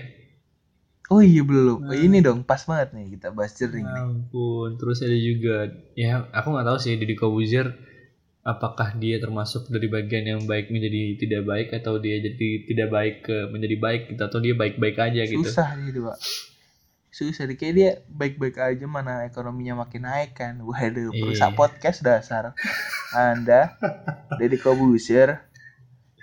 [1.14, 1.80] Oh iya belum.
[1.84, 4.02] Oh, ini dong pas banget nih kita bahas jering nih.
[4.02, 7.70] ampun terus ada juga ya aku nggak tahu sih Deddy Kobuzier
[8.42, 13.16] apakah dia termasuk dari bagian yang baik menjadi tidak baik atau dia jadi tidak baik
[13.22, 16.18] ke menjadi baik gitu atau dia baik-baik aja gitu Susah nih dua.
[17.08, 20.58] Susah deh kayak dia baik-baik aja mana ekonominya makin naik kan.
[20.60, 21.22] Waduh, Iya.
[21.22, 22.58] perusahaan podcast dasar.
[23.14, 23.78] Anda
[24.34, 25.46] Deddy Kobusier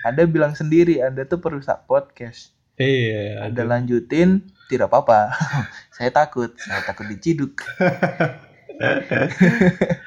[0.02, 2.52] Anda bilang sendiri Anda tuh perusahaan podcast.
[2.74, 3.70] iya Anda aduh.
[3.70, 5.34] lanjutin tidak apa-apa.
[5.96, 7.58] saya takut, saya takut diciduk.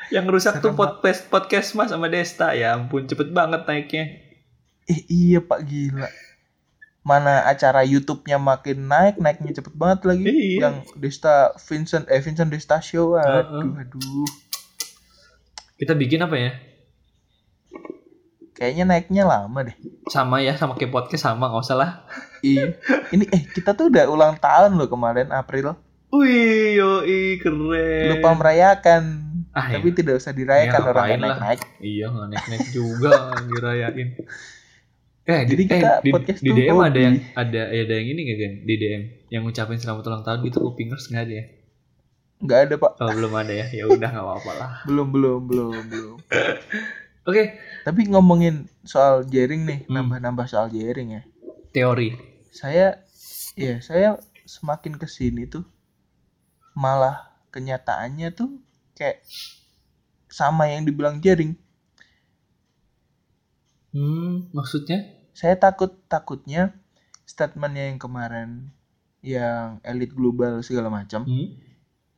[0.10, 4.18] yang rusak tuh podcast podcast mas sama Desta ya ampun cepet banget naiknya
[4.84, 6.10] Eh iya Pak gila.
[7.04, 10.58] mana acara YouTube-nya makin naik naiknya cepet banget lagi Iya.
[10.60, 14.26] yang Desta Vincent eh Vincent Desta Show aduh aduh
[15.76, 16.52] Kita bikin apa ya?
[18.64, 21.92] Kayaknya naiknya lama deh Sama ya, sama kayak podcast sama, nggak usah lah.
[22.40, 25.76] iya ini eh kita tuh udah ulang tahun loh kemarin April
[26.10, 28.08] Wih, yoi, keren.
[28.10, 29.04] lupa merayakan
[29.50, 29.96] Ah, tapi ya.
[29.96, 31.38] tidak usah dirayakan Ya, orang ngapain naik lah.
[31.44, 33.14] naik Iya, nggak naik-naik juga
[33.50, 34.10] dirayain.
[35.24, 37.00] Eh, Jadi di, kita eh, di, podcast di tuh DM ada hobi.
[37.00, 38.54] yang ada ada yang ini nggak kan?
[38.62, 41.46] Di DM yang ngucapin selamat ulang tahun gitu kupingers nggak ada ya?
[42.40, 44.72] nggak ada pak Kalau belum ada ya, ya udah nggak apa-apa lah.
[44.84, 46.18] belum belum belum belum
[47.30, 49.94] Oke, tapi ngomongin soal jaring nih Hmm.
[49.96, 51.24] nambah-nambah soal jaring ya
[51.76, 52.10] teori.
[52.54, 53.02] saya
[53.58, 54.10] ya saya
[54.46, 55.64] semakin ke sini tuh
[56.74, 57.18] malah
[57.54, 58.50] kenyataannya tuh
[58.98, 59.22] kayak
[60.30, 61.54] sama yang dibilang jaring
[63.94, 65.06] Hmm, maksudnya?
[65.34, 66.74] saya takut takutnya
[67.26, 68.50] statementnya yang kemarin
[69.22, 71.58] yang elit global segala macam Hmm?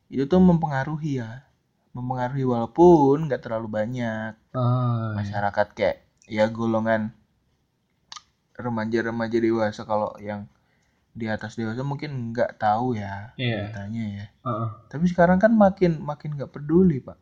[0.07, 1.43] itu tuh mempengaruhi ya
[1.95, 5.97] mempengaruhi walaupun nggak terlalu banyak Ah, masyarakat kayak
[6.37, 7.01] ya golongan
[8.55, 10.41] remaja-remaja dewasa kalau yang
[11.19, 13.59] di atas dewasa mungkin nggak tahu ya Iya.
[13.71, 14.69] katanya ya Heeh.
[14.91, 17.17] tapi sekarang kan makin makin nggak peduli pak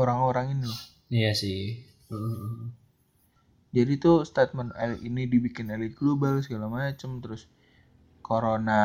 [0.00, 0.82] orang-orang ini loh
[1.18, 1.60] Iya sih.
[2.10, 2.72] Heeh.
[3.76, 7.42] jadi tuh statement el- ini dibikin elit global segala macem terus
[8.26, 8.84] corona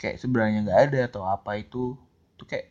[0.00, 1.84] kayak sebenarnya nggak ada atau apa itu
[2.38, 2.66] tuh kayak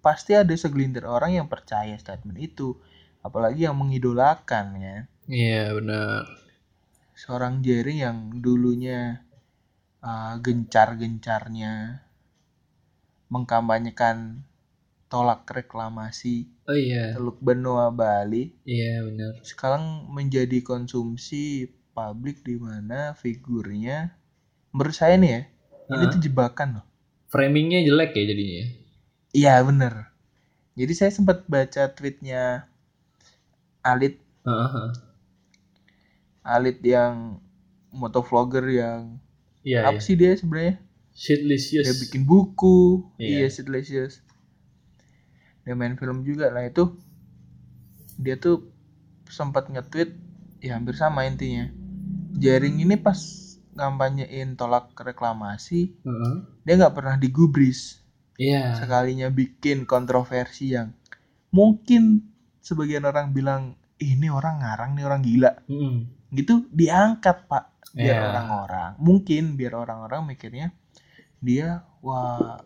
[0.00, 2.74] pasti ada segelintir orang yang percaya statement itu
[3.20, 4.96] apalagi yang mengidolakan ya
[5.30, 6.26] Iya benar.
[7.14, 9.22] seorang Jerry yang dulunya
[10.02, 12.02] uh, gencar-gencarnya
[13.30, 14.44] mengkampanyekan
[15.08, 19.38] tolak reklamasi Oh iya, Teluk Benoa Bali iya benar.
[19.44, 24.16] sekarang menjadi konsumsi publik di mana figurnya
[24.72, 25.42] menurut saya nih ya
[25.86, 26.12] ini Heeh.
[26.12, 26.86] tuh jebakan loh
[27.28, 28.64] Framingnya jelek ya jadinya.
[29.32, 30.08] Iya bener
[30.72, 32.68] jadi saya sempat baca tweetnya
[33.82, 34.88] Alit heeh.
[36.42, 37.38] Alit yang
[37.90, 39.18] motovlogger yang
[39.62, 39.86] Iya.
[39.86, 40.02] apa iya.
[40.02, 40.82] sih dia sebenarnya
[41.14, 41.84] Shitlicious.
[41.86, 43.46] dia bikin buku Iya.
[43.46, 44.22] iya Sidlicious
[45.62, 46.90] dia main film juga lah itu
[48.18, 48.66] dia tuh
[49.30, 50.10] sempat nge-tweet
[50.58, 51.70] ya hampir sama intinya
[52.34, 53.18] jaring ini pas
[53.72, 56.34] ngampanyein tolak reklamasi Heeh.
[56.66, 58.01] dia nggak pernah digubris
[58.42, 58.62] Iya.
[58.78, 60.88] sekalinya bikin kontroversi yang
[61.58, 62.02] mungkin
[62.68, 63.62] sebagian orang bilang
[64.04, 65.94] "Ih, ini orang ngarang nih orang gila Mm-mm.
[66.38, 67.64] gitu diangkat pak
[67.96, 68.28] biar Iya.
[68.30, 70.66] orang-orang mungkin biar orang-orang mikirnya
[71.46, 71.68] dia
[72.06, 72.56] wah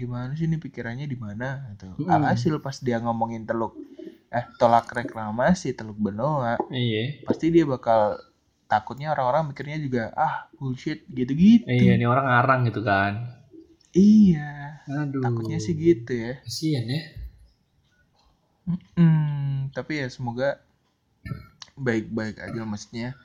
[0.00, 2.08] gimana sih ini pikirannya di mana gitu Mm.
[2.14, 3.74] alhasil pas dia ngomongin teluk
[4.38, 7.02] eh tolak reklamasi teluk Benoa Iya.
[7.26, 8.00] pasti dia bakal
[8.70, 13.12] takutnya orang-orang mikirnya juga ah bullshit gitu-gitu Iya, ini orang ngarang gitu kan.
[13.94, 14.59] iya
[14.90, 15.22] Aduh.
[15.22, 17.02] takutnya sih gitu ya Kasian ya.
[18.98, 20.60] Hmm, tapi ya semoga
[21.80, 23.16] baik-baik aja maksudnya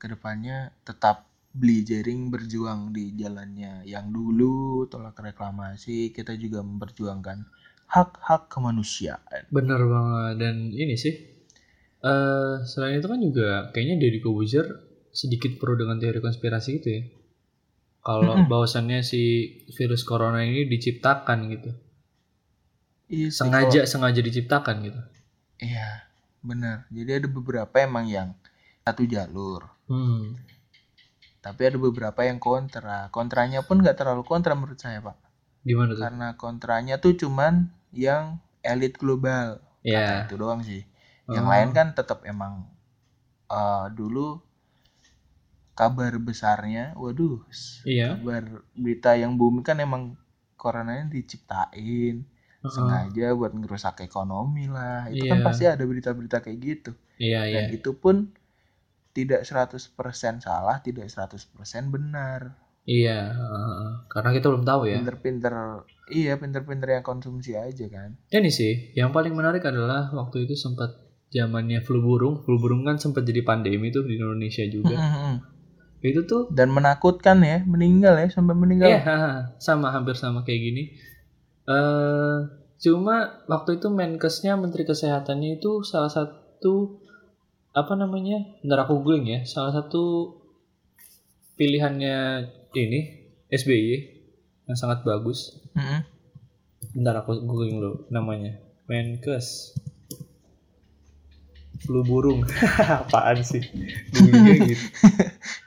[0.00, 7.38] ke depannya tetap beli jaring berjuang di jalannya yang dulu tolak reklamasi kita juga memperjuangkan
[7.90, 9.50] hak-hak kemanusiaan.
[9.50, 11.14] Bener banget dan ini sih.
[12.00, 14.66] eh selain itu kan juga kayaknya Deddy Kobuzer
[15.12, 17.02] sedikit pro dengan teori konspirasi gitu ya.
[18.00, 18.48] Kalau Mm-mm.
[18.48, 19.22] bahwasannya si
[19.70, 21.70] virus corona ini diciptakan gitu.
[23.10, 25.00] Iya Sengaja kalau- sengaja diciptakan gitu.
[25.60, 26.08] Iya,
[26.40, 26.88] benar.
[26.88, 28.32] Jadi ada beberapa emang yang
[28.80, 30.34] satu jalur, Hmm.
[31.38, 33.06] tapi ada beberapa yang kontra.
[33.10, 35.14] Kontranya pun nggak terlalu kontra menurut saya, Pak.
[35.62, 36.00] Gimana tuh?
[36.00, 39.60] Karena kontranya tuh cuman yang elit global.
[39.84, 40.00] Ya.
[40.00, 40.82] Kata itu doang sih.
[41.28, 41.52] Yang Oh.
[41.52, 42.64] lain kan tetap emang
[43.46, 44.38] eh, dulu
[45.80, 47.40] kabar besarnya, waduh,
[47.88, 48.20] Iya.
[48.20, 48.44] kabar
[48.76, 50.20] berita yang booming kan emang
[50.60, 52.28] coronanya diciptain
[52.60, 52.68] Heeh.
[52.68, 55.08] sengaja buat ngerusak ekonomi lah.
[55.08, 55.46] Itu kan Iya.
[55.48, 56.92] pasti ada berita-berita kayak gitu.
[57.16, 57.54] Iya, iya.
[57.64, 58.28] Dan itu pun
[59.16, 62.60] tidak 100% salah, tidak 100% benar.
[62.84, 63.90] Iya, heeh.
[64.08, 65.00] karena kita belum tahu ya.
[65.00, 65.54] Pinter-pinter,
[66.10, 68.16] iya pinter-pinter yang konsumsi aja kan.
[68.28, 70.92] Ini sih, yang paling menarik adalah waktu itu sempat
[71.30, 72.42] zamannya flu burung.
[72.42, 74.96] Flu burung kan sempat jadi pandemi tuh di Indonesia juga.
[76.00, 78.88] Itu tuh Dan menakutkan ya, meninggal ya sampai meninggal.
[78.88, 80.84] Iya, sama hampir sama kayak gini.
[81.70, 82.38] eh
[82.80, 86.98] cuma waktu itu Menkesnya Menteri Kesehatannya itu salah satu
[87.76, 88.40] apa namanya?
[88.64, 89.40] Bentar aku googling ya.
[89.44, 90.34] Salah satu
[91.60, 93.00] pilihannya ini
[93.52, 93.92] SBY
[94.64, 95.60] yang sangat bagus.
[95.76, 96.00] Mm-mm.
[96.96, 98.56] Bentar aku googling dulu namanya.
[98.88, 99.76] Menkes.
[101.84, 102.48] Flu burung.
[103.04, 103.62] Apaan sih?
[104.16, 104.74] Gitu.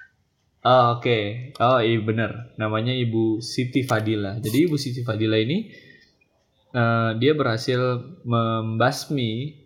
[0.64, 1.20] Oh, oke.
[1.60, 2.56] Oh, iya benar.
[2.56, 4.40] Namanya Ibu Siti Fadila.
[4.40, 5.68] Jadi Ibu Siti Fadila ini
[6.72, 7.80] eh, dia berhasil
[8.24, 9.60] membasmi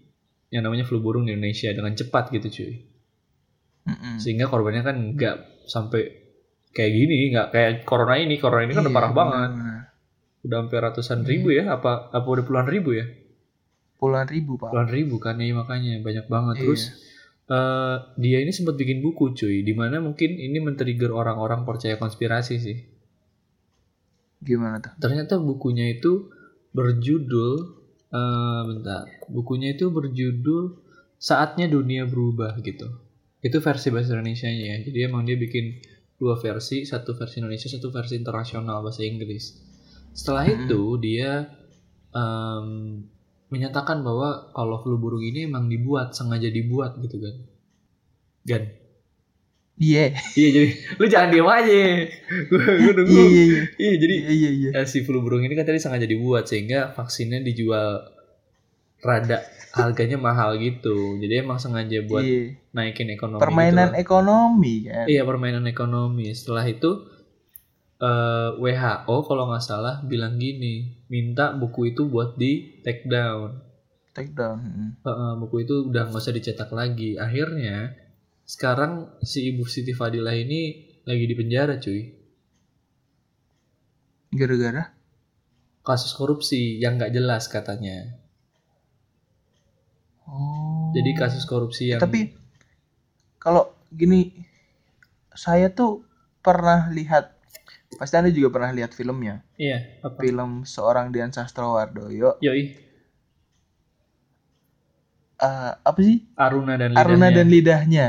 [0.50, 2.74] yang namanya flu burung di Indonesia dengan cepat gitu cuy.
[3.88, 4.16] Mm-mm.
[4.18, 6.02] Sehingga korbannya kan nggak sampai
[6.74, 8.36] kayak gini, nggak kayak corona ini.
[8.42, 9.50] Corona ini kan udah Iya, parah banget.
[9.54, 9.76] benar-benar.
[10.48, 11.78] Udah hampir ratusan ribu ya?
[11.78, 13.06] Apa apa udah puluhan ribu ya?
[14.02, 14.70] Puluhan ribu pak.
[14.74, 16.56] Puluhan ribu kan ya makanya banyak banget.
[16.58, 16.62] Iya.
[16.66, 16.82] Terus
[17.48, 22.56] eh, dia ini sempat bikin buku cuy, di mana mungkin ini men-trigger orang-orang percaya konspirasi
[22.60, 22.78] sih.
[24.44, 24.94] Gimana tuh?
[25.02, 26.30] Ternyata bukunya itu
[26.76, 27.54] berjudul,
[28.14, 30.86] eh bentar, bukunya itu berjudul
[31.18, 32.86] Saatnya Dunia Berubah gitu.
[33.42, 34.78] Itu versi bahasa Indonesia-nya ya.
[34.86, 35.82] Jadi emang dia bikin
[36.18, 39.58] dua versi, satu versi Indonesia, satu versi internasional bahasa Inggris.
[40.14, 41.50] Setelah itu dia
[42.14, 43.02] em,
[43.48, 47.36] menyatakan bahwa kalau flu burung ini emang dibuat, sengaja dibuat gitu kan.
[48.44, 48.64] Gan.
[49.78, 50.10] Iya.
[50.34, 51.78] Iya jadi lu jangan diem aja.
[52.50, 53.14] Gue gue nunggu.
[53.14, 53.62] Iya iya iya.
[53.78, 54.70] Iya jadi Iya iya iya.
[54.74, 58.10] eh, si flu burung ini kan tadi sengaja dibuat sehingga vaksinnya dijual
[59.00, 59.46] rada
[59.78, 61.22] harganya mahal gitu.
[61.22, 62.58] Jadi emang sengaja buat Iya.
[62.74, 63.38] naikin ekonomi.
[63.40, 64.02] Permainan gitu.
[64.02, 65.06] ekonomi kan.
[65.06, 66.34] Iya permainan ekonomi.
[66.34, 67.06] Setelah itu
[67.98, 73.62] eh, WHO kalau nggak salah bilang gini, minta buku itu buat di take down.
[74.18, 74.58] Take down.
[74.62, 74.90] mm.
[75.06, 77.18] Heeh, buku itu udah nggak usah dicetak lagi.
[77.22, 77.94] Akhirnya
[78.48, 82.02] sekarang si Ibu Siti Fadilah ini lagi di penjara cuy.
[84.34, 84.84] Gara-gara?
[85.86, 88.18] Kasus korupsi yang nggak jelas katanya.
[90.28, 90.92] Oh.
[90.92, 92.36] Jadi kasus korupsi yang Tapi
[93.40, 94.36] kalau gini,
[95.32, 96.04] saya tuh
[96.44, 97.37] pernah lihat,
[97.98, 100.22] pasti anda juga pernah lihat filmnya, iya apa?
[100.22, 102.38] film seorang Dian Sastrowardoyo.
[102.40, 102.86] Yoi,
[105.38, 106.26] Eh, apa sih?
[106.34, 107.06] Aruna dan lidahnya.
[107.06, 108.08] Aruna dan lidahnya.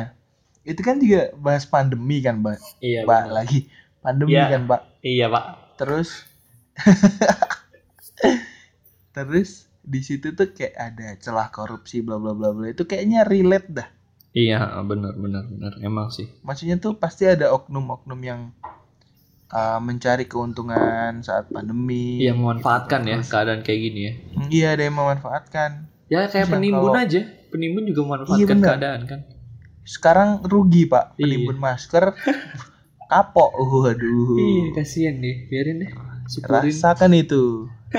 [0.65, 2.57] Itu kan juga bahas pandemi kan, Mbak.
[2.81, 3.61] Iya, Mbak lagi
[4.01, 4.49] pandemi Iya.
[4.49, 4.81] kan, Mbak.
[5.05, 5.45] Iya, Pak.
[5.77, 6.09] Terus
[9.17, 12.73] terus di situ tuh kayak ada celah korupsi bla bla bla bla.
[12.73, 13.89] Itu kayaknya relate dah.
[14.33, 15.73] Iya, benar benar benar.
[15.85, 16.33] Emang sih.
[16.41, 18.41] Maksudnya tuh pasti ada oknum-oknum yang
[19.51, 22.21] uh, mencari keuntungan saat pandemi.
[22.21, 24.13] Iya, memanfaatkan ya Terus- keadaan kayak gini ya.
[24.49, 25.71] Iya, ada yang memanfaatkan.
[26.09, 27.21] Ya kayak yang penimbun kalau- aja.
[27.49, 28.69] Penimbun juga Iya, memanfaatkan benar.
[28.71, 29.21] keadaan kan.
[29.83, 31.21] Sekarang rugi, Pak, Iya.
[31.25, 32.05] penimbun masker.
[33.11, 33.51] Kapok.
[33.57, 34.37] Waduh.
[34.37, 35.49] Iya, kasihan deh.
[35.49, 35.91] Biarin deh.
[36.29, 36.69] Syukurin.
[36.69, 37.65] Rasakan itu.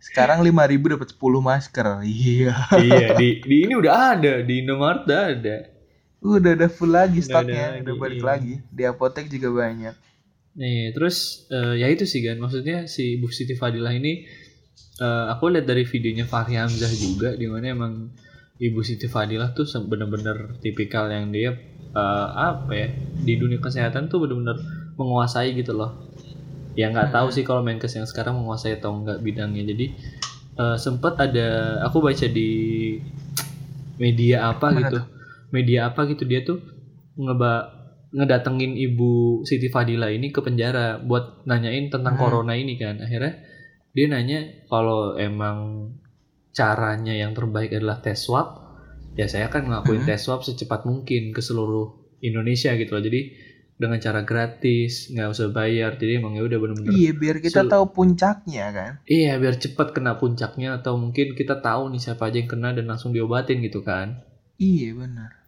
[0.00, 0.50] Sekarang 5000
[0.90, 1.86] dapat 10 masker.
[2.02, 2.54] Iya.
[2.80, 5.56] iya, di, di ini udah ada, di Indomaret udah ada.
[6.20, 8.54] Udah udah full lagi Udah stoknya, ada udah lagi, balik lagi.
[8.68, 9.94] Di apotek juga banyak.
[10.60, 12.36] Nih, terus eh, ya itu sih kan.
[12.36, 14.28] Maksudnya si Bu Siti Fadilah ini
[15.00, 18.12] eh, aku lihat dari videonya Fahri Hamzah juga di mana emang
[18.60, 21.56] Ibu Siti Fadilah tuh bener-bener tipikal yang dia
[21.96, 22.88] eh, apa ya
[23.24, 24.60] di dunia kesehatan tuh bener-bener
[25.00, 26.04] menguasai gitu loh.
[26.76, 29.72] Ya nggak tahu sih kalau Menkes yang sekarang menguasai atau enggak bidangnya.
[29.72, 29.86] Jadi
[30.60, 32.50] eh, sempet ada aku baca di
[33.96, 35.00] media apa Mana gitu.
[35.50, 36.62] Media apa gitu dia tuh
[37.14, 37.78] ngeba
[38.10, 42.22] ngedatengin Ibu Siti Fadila ini ke penjara buat nanyain tentang Hmm.
[42.22, 42.98] corona ini kan.
[42.98, 43.38] Akhirnya
[43.90, 45.90] dia nanya kalau emang
[46.50, 48.58] caranya yang terbaik adalah tes swab,
[49.14, 50.08] ya saya akan ngelakuin Hmm.
[50.08, 53.00] tes swab secepat mungkin ke seluruh Indonesia gitu loh.
[53.00, 53.20] Jadi
[53.74, 55.96] dengan cara gratis, nggak usah bayar.
[55.96, 58.92] Jadi emang ya udah bener-bener Iya, biar kita Sel- tahu puncaknya kan.
[59.06, 62.84] Iya, biar cepet kena puncaknya atau mungkin kita tahu nih siapa aja yang kena dan
[62.84, 64.20] langsung diobatin gitu kan.
[64.58, 65.39] Iya, benar.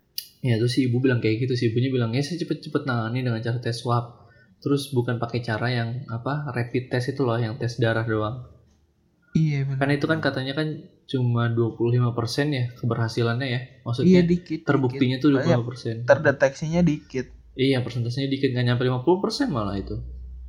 [0.43, 3.39] Ya terus si ibu bilang kayak gitu, si ibunya bilang ya saya cepet-cepet nangani dengan
[3.39, 4.27] cara tes swab.
[4.59, 8.47] Terus bukan pakai cara yang apa rapid test itu loh, yang tes darah doang.
[9.33, 9.79] Iya, benar.
[9.81, 10.69] Karena itu kan katanya kan
[11.09, 12.13] cuma 25%
[12.53, 13.61] ya keberhasilannya ya.
[13.61, 14.61] Iya, Maksudnya dikit.
[14.63, 15.59] terbuktinya tuh Banyak.
[16.05, 16.05] 25%.
[16.05, 17.27] Terdeteksinya dikit.
[17.53, 19.97] iya, persentasenya dikit nggak nyampe 50% malah itu.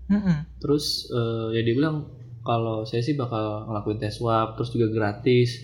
[0.08, 0.60] Mm-mm.
[0.60, 2.12] Terus eh, ya dia bilang
[2.44, 5.64] kalau saya sih bakal ngelakuin tes swab terus juga gratis.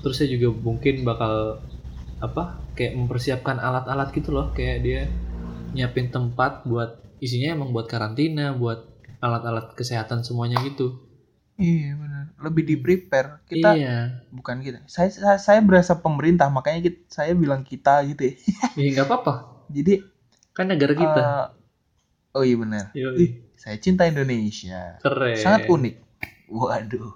[0.00, 1.64] Terus saya juga mungkin bakal
[2.20, 5.00] apa kayak mempersiapkan alat-alat gitu loh kayak dia
[5.72, 8.84] nyiapin tempat buat isinya emang buat karantina, buat
[9.18, 11.00] alat-alat kesehatan semuanya gitu.
[11.56, 12.24] Iya, benar.
[12.40, 13.44] Lebih di prepare.
[13.44, 14.24] Kita Iya.
[14.32, 14.80] bukan kita.
[14.86, 18.34] Saya, saya saya berasa pemerintah, makanya kita, saya bilang kita gitu ya.
[18.80, 19.34] Ya nggak apa-apa.
[19.68, 20.00] Jadi
[20.50, 21.20] Kan negara kita.
[21.20, 21.44] eh,
[22.32, 22.84] oh iya benar.
[22.96, 24.96] Ih, saya cinta Indonesia.
[24.98, 25.36] Keren.
[25.36, 25.94] Sangat unik.
[26.48, 27.12] Waduh.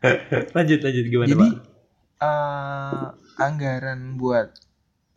[0.56, 1.52] Lanjut lanjut gimana, Jadi Pak?
[2.20, 3.06] eh,
[3.40, 4.52] anggaran buat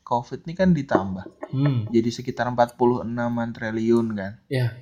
[0.03, 1.25] COVID ini kan ditambah.
[1.51, 1.91] Hmm.
[1.91, 3.03] Jadi sekitar 46
[3.51, 4.33] triliun kan.
[4.47, 4.73] Ya.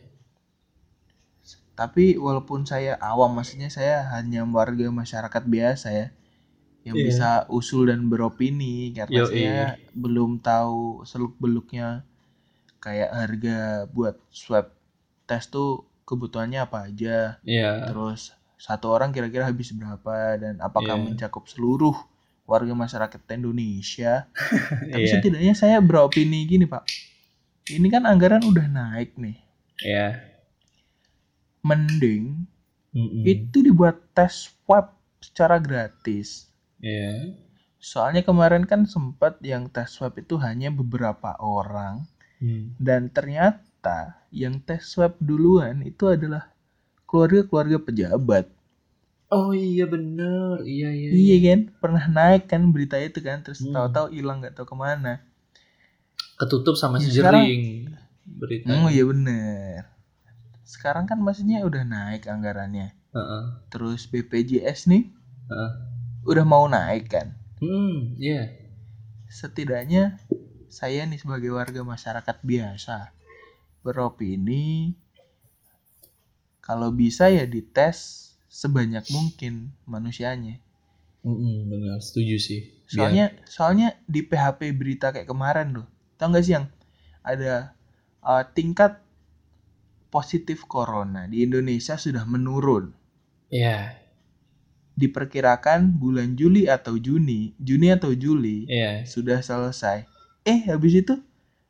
[1.74, 6.08] Tapi walaupun saya awam, maksudnya saya hanya warga masyarakat biasa ya,
[6.86, 7.06] yang Iya.
[7.10, 9.30] bisa usul dan beropini karena Yoi.
[9.30, 9.58] saya
[9.94, 12.06] belum tahu seluk beluknya
[12.82, 13.60] kayak harga
[13.94, 14.74] buat swab
[15.30, 17.86] tes tuh kebutuhannya apa aja Iya.
[17.86, 21.06] terus satu orang kira-kira habis berapa dan apakah Iya.
[21.06, 21.94] mencakup seluruh
[22.52, 24.28] warga masyarakat Indonesia
[24.91, 25.12] tapi Iya.
[25.16, 26.84] setidaknya saya beropini gini pak
[27.72, 29.39] ini kan anggaran udah naik nih
[29.80, 30.20] Iya.
[31.64, 32.43] mending
[32.91, 33.24] Mm-mm.
[33.24, 34.91] itu dibuat tes swab
[35.24, 36.52] secara gratis
[36.84, 37.39] Iya.
[37.80, 42.04] soalnya kemarin kan sempat yang tes swab itu hanya beberapa orang
[42.41, 42.74] Hmm.
[42.82, 46.49] dan ternyata yang tes swab duluan itu adalah
[47.06, 48.49] keluarga-keluarga pejabat
[49.32, 50.60] Oh iya bener.
[50.62, 51.10] Iya iya.
[51.10, 53.72] iya kan pernah naik kan berita itu kan terus Hmm.
[53.72, 55.24] tahu-tahu hilang nggak tahu ke mana
[56.36, 57.66] Ketutup sama Ya, si sekarang- jering.
[58.24, 58.70] Berita.
[58.76, 59.88] oh iya bener
[60.64, 63.44] sekarang kan maksudnya udah naik anggarannya Heeh.
[63.68, 65.10] terus BPJS nih
[65.48, 65.72] Heeh.
[66.24, 68.52] udah mau naik kan Hmm, iya.
[69.28, 70.16] setidaknya
[70.68, 73.12] saya nih sebagai warga masyarakat biasa
[73.82, 74.96] beropini
[76.60, 79.54] kalau bisa ya dites sebanyak mungkin
[79.88, 80.60] manusianya.
[81.26, 82.62] Mm-mm, benar, setuju sih.
[82.91, 85.88] Biar- Soalnya soalnya di PHP berita kayak kemarin loh.
[86.20, 86.68] Tahu nggak sih yang
[87.24, 87.74] ada
[88.26, 88.99] uh, tingkat
[90.14, 92.86] positif corona di Indonesia sudah menurun.
[93.52, 93.78] Iya,
[95.02, 99.08] Diperkirakan bulan Juli atau Juni, Juni atau Juli iya.
[99.08, 100.04] sudah selesai.
[100.43, 101.16] Eh, habis itu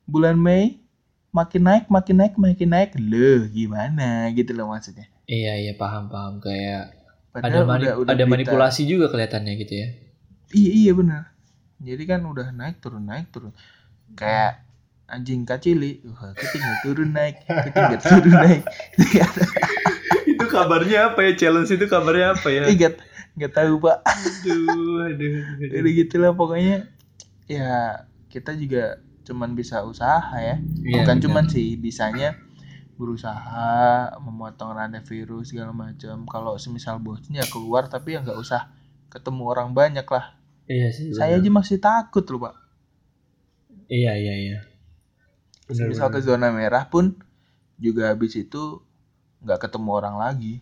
[0.10, 0.82] bulan Mei
[1.32, 2.92] makin naik, makin naik, makin naik.
[3.00, 5.08] Loh, gimana gitu loh maksudnya.
[5.32, 6.92] Iya, iya paham paham kayak
[7.32, 9.88] ada Padahal mani- udah, udah ada berita- manipulasi juga kelihatannya gitu ya.
[10.52, 11.24] Iya, iya benar.
[11.80, 13.56] Jadi kan udah naik turun naik turun.
[14.12, 14.68] Kayak
[15.08, 18.64] anjing kacili, wah ketinggal turun naik, ketinggal turun naik.
[20.26, 21.32] itu kabarnya apa ya?
[21.38, 22.64] Challenge itu kabarnya apa ya?
[22.68, 22.94] Eh, nggak
[23.34, 23.98] nggak tahu pak.
[24.04, 25.80] aduh, aduh, aduh.
[25.80, 26.92] Udah gitu lah pokoknya.
[27.48, 30.60] Ya kita juga cuman bisa usaha ya.
[30.82, 31.24] Iya, Bukan benar.
[31.24, 32.36] cuman sih bisanya
[33.02, 36.30] berusaha memotong rantai virus segala macam.
[36.30, 38.70] Kalau semisal bosen ya keluar tapi ya nggak usah
[39.10, 40.38] ketemu orang banyak lah.
[40.70, 41.10] Iya sih.
[41.18, 42.56] Saya aja masih takut loh pak.
[43.90, 44.58] Iya, iya, iya.
[45.68, 46.14] Benar.
[46.14, 47.18] ke zona merah pun
[47.82, 48.80] juga habis itu
[49.42, 50.62] nggak ketemu orang lagi.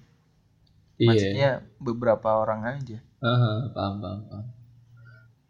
[0.95, 1.07] Iya.
[1.11, 3.03] Maksudnya beberapa orang aja.
[3.19, 4.45] Aha, paham, paham, paham.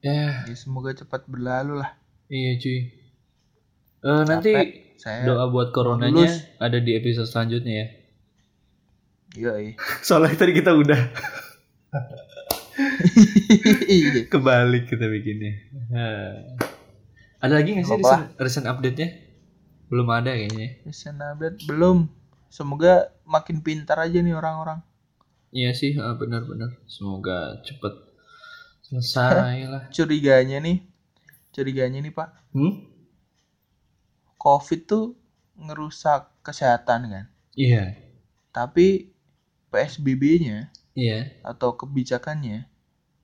[0.02, 1.94] Ya, Ya semoga cepat berlalu lah.
[2.32, 2.90] iya cuy.
[4.00, 4.70] Eh, nanti Capek.
[5.00, 6.44] Saya doa buat coronanya lulus.
[6.60, 7.88] ada di episode selanjutnya ya.
[9.34, 9.80] Iya.
[10.06, 11.00] Soalnya tadi kita udah
[13.88, 14.28] Iya.
[14.32, 15.54] kebalik kita bikinnya.
[17.40, 18.04] Ada lagi nggak sih Apa?
[18.04, 19.10] recent, recent update-nya?
[19.88, 20.84] Belum ada kayaknya.
[20.84, 22.12] Recent update belum.
[22.50, 24.82] Semoga makin pintar aja nih orang-orang.
[25.50, 26.78] Iya sih, ah, benar-benar.
[26.86, 27.94] Semoga cepet
[28.84, 29.84] selesai lah.
[29.90, 30.84] Curiganya nih,
[31.50, 32.89] curiganya nih Pak, Hmm?
[34.40, 35.06] COVID tuh
[35.60, 37.26] ngerusak kesehatan kan.
[37.54, 38.00] Iya,
[38.56, 39.12] Tapi
[39.70, 41.36] PSBB-nya iya.
[41.44, 42.66] atau kebijakannya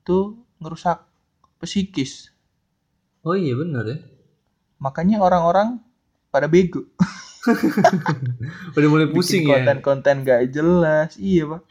[0.04, 1.02] tuh ngerusak
[1.58, 2.30] psikis.
[3.26, 3.98] Oh iya benar ya.
[4.78, 5.80] Makanya orang-orang
[6.30, 6.84] pada bego.
[8.76, 9.52] Udah mulai pusing Bikin ya.
[9.58, 11.16] konten-konten gak jelas.
[11.16, 11.62] Iya, Pak.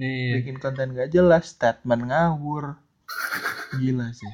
[0.00, 0.32] Iya.
[0.40, 2.80] Bikin konten gak jelas, statement ngawur.
[3.78, 4.30] Gila sih.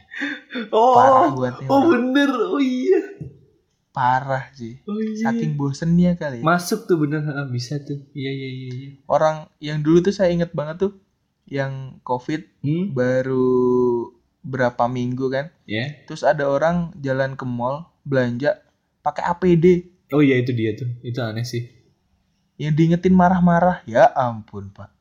[0.70, 2.14] Oh, Parah buat oh orang.
[2.14, 2.30] bener.
[2.32, 3.00] Oh iya.
[3.91, 4.78] Parah sih.
[4.86, 5.26] Oh iya.
[5.26, 6.41] Saking bosennya kali.
[6.41, 6.45] ya.
[6.47, 7.99] Masuk tuh bener, bisa tuh.
[8.14, 8.68] Iya iya iya.
[8.70, 8.91] iya.
[9.07, 10.93] Orang yang dulu tuh saya inget banget tuh
[11.51, 12.95] yang COVID Hmm?
[12.95, 13.51] baru
[14.41, 15.51] berapa minggu kan.
[15.66, 16.07] Ya.
[16.07, 18.62] Terus ada orang jalan ke mall belanja
[19.03, 19.66] pakai APD
[20.11, 20.91] Oh iya itu dia tuh.
[21.03, 21.70] Itu aneh sih.
[22.59, 23.80] yang diingetin marah-marah.
[23.88, 24.93] Ya ampun, Pak.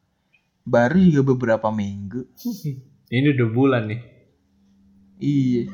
[0.64, 2.24] Baru juga beberapa minggu.
[3.10, 4.02] Ini udah bulan nih.
[5.20, 5.68] Iya.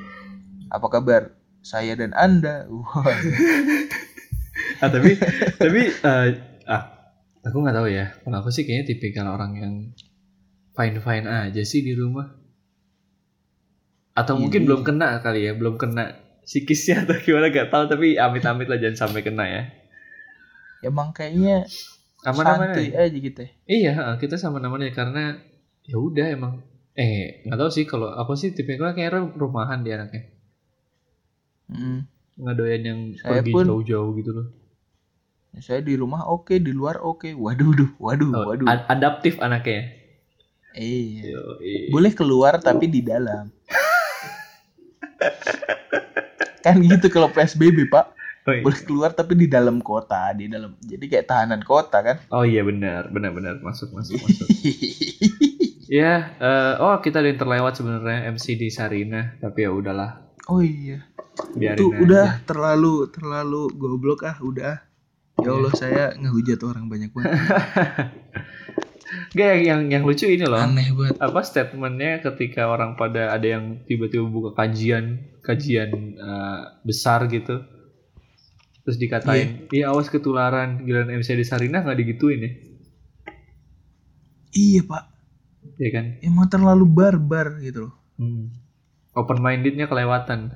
[0.68, 1.36] Apa kabar?
[1.66, 2.70] Saya dan Anda.
[2.70, 3.10] Wah.
[4.76, 5.16] Ah tapi
[5.56, 6.28] tapi eh,
[6.68, 6.84] ah
[7.42, 8.12] aku nggak tahu ya.
[8.22, 9.74] Kalau aku sih kayaknya tipikal orang yang
[10.72, 12.28] fine fine aja sih di rumah.
[14.16, 14.68] Atau mungkin Iya.
[14.68, 19.08] belum kena kali ya, belum kena psikisnya atau gimana gak tahu tapi amit-amit lah jangan
[19.08, 19.62] sampai kena ya.
[20.84, 21.66] Emang kayaknya
[22.24, 23.12] Aman-aman santuy aja.
[23.12, 23.50] aja gitu ya.
[23.66, 25.40] Iya, kita sama namanya karena
[25.84, 26.54] ya udah emang
[26.96, 30.35] eh nggak tahu sih kalau aku sih tipikalnya kayak ru- rumahan dia anaknya.
[31.68, 32.00] Mm.
[32.36, 34.48] Nggak doyan yang Saya pergi pun- jauh-jauh gitu loh.
[35.58, 37.32] Saya di rumah oke, di luar oke.
[37.32, 38.68] Waduh, duh, waduh, Oh, waduh.
[38.68, 39.88] ad- adaptif anaknya.
[40.74, 41.32] Iya.
[41.32, 41.88] Yoi.
[41.88, 43.48] Boleh keluar tapi di dalam.
[46.60, 48.06] kan gitu kalau PSBB, Pak.
[48.44, 48.62] Oh, iya.
[48.62, 50.76] Boleh keluar tapi di dalam kota, di dalam.
[50.80, 52.18] Jadi kayak tahanan kota kan.
[52.30, 54.48] Oh iya benar, benar-benar masuk masuk masuk.
[55.86, 60.18] Ya, eh, oh kita ada yang terlewat sebenarnya MC di Sarina, tapi ya udahlah.
[60.48, 61.06] oh iya.
[61.56, 62.02] Biarin itu aja.
[62.04, 64.76] udah terlalu terlalu goblok ah udah.
[65.36, 67.36] Ya Allah saya ngehujat orang banyak banget.
[69.36, 70.60] Gak yang, yang yang lucu ini loh.
[70.60, 71.20] Aneh banget.
[71.20, 77.62] Apa statementnya ketika orang pada ada yang tiba-tiba buka kajian kajian eh, besar gitu.
[78.86, 79.92] Terus dikatain iya.
[79.92, 82.52] Awas ketularan giliran MC di Sarinah nggak digituin ya?
[84.56, 85.04] Iya pak.
[85.76, 86.06] Ya kan?
[86.24, 87.96] Emang terlalu barbar gitu loh.
[88.16, 88.48] Hmm.
[89.16, 90.56] open mindednya kelewatan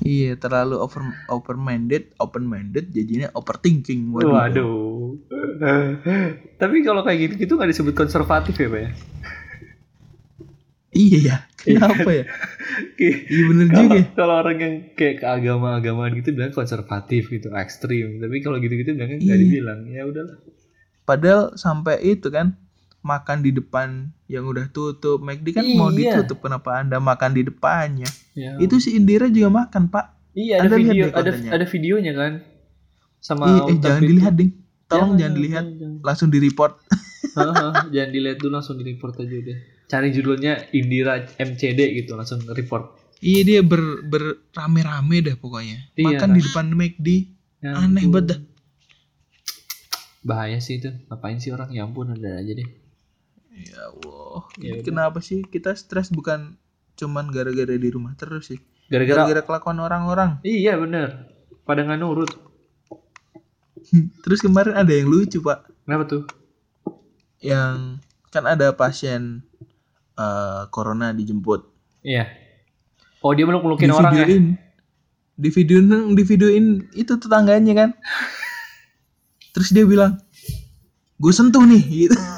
[0.00, 4.10] iya terlalu over open minded open minded jadinya overthinking.
[4.10, 5.18] Waduh, waduh.
[6.56, 8.90] Tapi kalau kayak gitu gitu nggak disebut konservatif ya pak ya?
[10.88, 11.36] Iya ya.
[11.58, 12.24] Kenapa ya?
[12.96, 13.98] Iya bener juga.
[14.16, 18.18] kalau orang yang kayak keagama-agamaan gitu bilang konservatif gitu ekstrim.
[18.18, 19.44] Tapi kalau gitu-gitu bilangnya nggak Iya.
[19.44, 19.80] dibilang.
[19.86, 20.36] Ya udahlah.
[21.04, 22.56] Padahal sampai itu kan
[23.08, 23.88] makan di depan
[24.26, 25.18] yang udah tutup.
[25.18, 26.20] McD kan mau Iya.
[26.20, 28.08] ditutup kenapa anda makan di depannya?
[28.36, 28.60] Ya.
[28.60, 30.12] itu si Indira juga makan pak.
[30.36, 32.32] Iya ada Anda video deh ada ada videonya kan?
[33.18, 34.08] Sama eh, Ustadz jangan itu.
[34.12, 34.52] dilihat ding.
[34.84, 35.64] Tolong jangan, Jangan, dilihat.
[35.64, 35.98] jangan, jangan.
[36.00, 36.72] langsung di report
[37.92, 39.58] jangan dilihat dulu langsung di report aja udah.
[39.88, 42.84] Cari judulnya Indira MCD gitu langsung report.
[43.18, 45.90] Iya dia ber berame-rame dah pokoknya.
[45.92, 46.36] Iya, makan nah.
[46.36, 47.08] di depan McD
[47.58, 48.40] Ya aneh banget dah.
[50.22, 50.94] Bahaya sih itu.
[51.08, 51.70] Ngapain sih orang?
[51.70, 52.68] Ya ampun ada aja deh
[53.58, 54.40] ya Allah.
[54.58, 56.54] Ya ini kenapa sih kita stres bukan
[56.98, 58.60] cuman gara-gara di rumah terus sih?
[58.88, 60.30] Gara-gara gara-gara kelakuan orang-orang.
[60.46, 61.28] Iya bener.
[61.66, 62.30] Pada nggak nurut.
[64.24, 65.68] Terus kemarin ada yang lucu pak.
[65.84, 66.22] Kenapa tuh?
[67.44, 68.00] Yang
[68.32, 69.44] kan ada pasien
[70.16, 71.68] eh, corona dijemput.
[72.00, 72.26] Iya.
[73.20, 74.26] Oh dia meluk melukin orang ya?
[75.38, 77.90] Di videoin di videoin itu tetangganya kan.
[79.54, 80.16] Terus dia bilang
[81.18, 82.37] gue sentuh nih gitu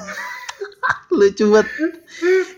[1.20, 1.68] lucu banget.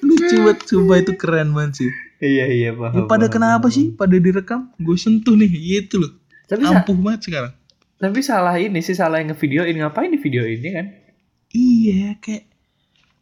[0.00, 1.90] Lucu banget sumpah itu keren banget sih.
[2.18, 3.74] Iya iya Ya, paham pada paham, kenapa paham.
[3.74, 3.84] sih?
[3.90, 4.70] Pada direkam?
[4.76, 6.12] Gue sentuh nih gitu loh.
[6.46, 7.52] Tapi sa- ampuh banget sekarang.
[7.96, 9.74] Tapi salah ini sih salah yang ngevideoin.
[9.76, 10.86] Ngapain di video ini kan?
[11.48, 12.46] Iya kayak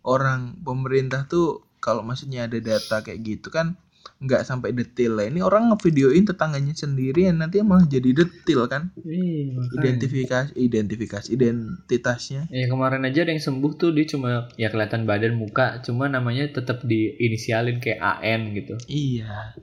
[0.03, 3.77] orang pemerintah tuh kalau maksudnya ada data kayak gitu kan
[4.21, 8.93] nggak sampai detail lah ini orang ngevideoin tetangganya sendiri yang nanti malah jadi detail kan
[9.01, 9.77] iya makanya.
[9.81, 15.35] identifikasi identifikasi identitasnya Ya kemarin aja ada yang sembuh tuh dia cuma ya kelihatan badan
[15.41, 18.75] muka cuma namanya tetap diinisialin kayak AN gitu.
[18.87, 19.57] iya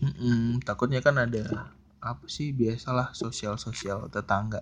[0.00, 1.44] Mm-mm, takutnya kan ada
[2.00, 4.60] apa sih biasalah sosial sosial tetangga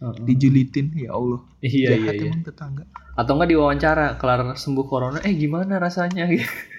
[0.00, 0.14] Heeh.
[0.28, 2.30] dijulitin ya Allah Iya iya jahat iya.
[2.30, 2.84] emang tetangga
[3.20, 6.46] Atau enggak diwawancara kelar sembuh corona eh gimana rasanya gitu.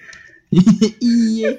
[1.00, 1.54] iya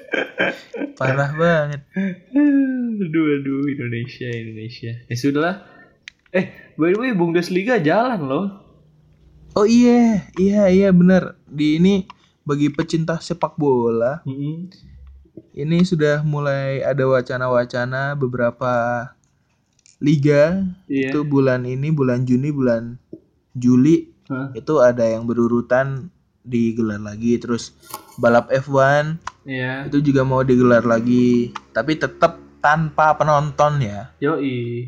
[0.94, 4.92] parah banget aduh aduh Indonesia Indonesia.
[5.08, 5.64] Ya sudahlah.
[6.32, 8.46] Eh by the way Bundesliga jalan loh.
[9.52, 12.08] oh iya iya iya bener di ini
[12.42, 14.72] bagi pecinta sepak bola Mm-mm.
[15.52, 18.72] ini sudah mulai ada wacana-wacana beberapa
[20.00, 21.12] liga Iya.
[21.12, 22.96] itu bulan ini bulan Juni bulan
[23.52, 24.56] Juli Hah?
[24.56, 26.08] itu ada yang berurutan
[26.42, 27.74] digelar lagi terus
[28.16, 29.86] balap F1 Iya.
[29.86, 34.86] itu juga mau digelar lagi tapi tetap tanpa penonton ya Yoi.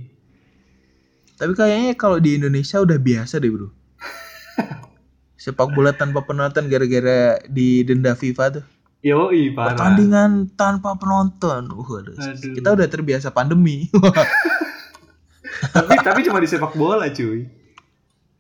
[1.35, 3.67] tapi kayaknya kalau di Indonesia udah biasa deh bro
[5.37, 8.65] sepak bola tanpa penonton gara-gara didenda FIFA tuh
[9.03, 9.75] Yoi parah.
[9.75, 12.53] pertandingan tanpa penonton Waduh, Aduh.
[12.53, 13.91] kita udah terbiasa pandemi
[15.71, 17.47] tapi tapi cuma di sepak bola cuy.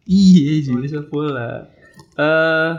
[0.04, 1.66] iya Cuma sih di sepak bola.
[2.14, 2.70] Eh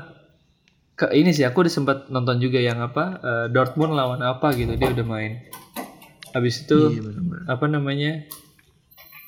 [0.96, 4.74] ke ini sih aku udah sempat nonton juga yang apa eh, Dortmund lawan apa gitu
[4.74, 5.44] dia udah main.
[6.32, 7.44] Habis itu iya bener-bener.
[7.46, 8.12] apa namanya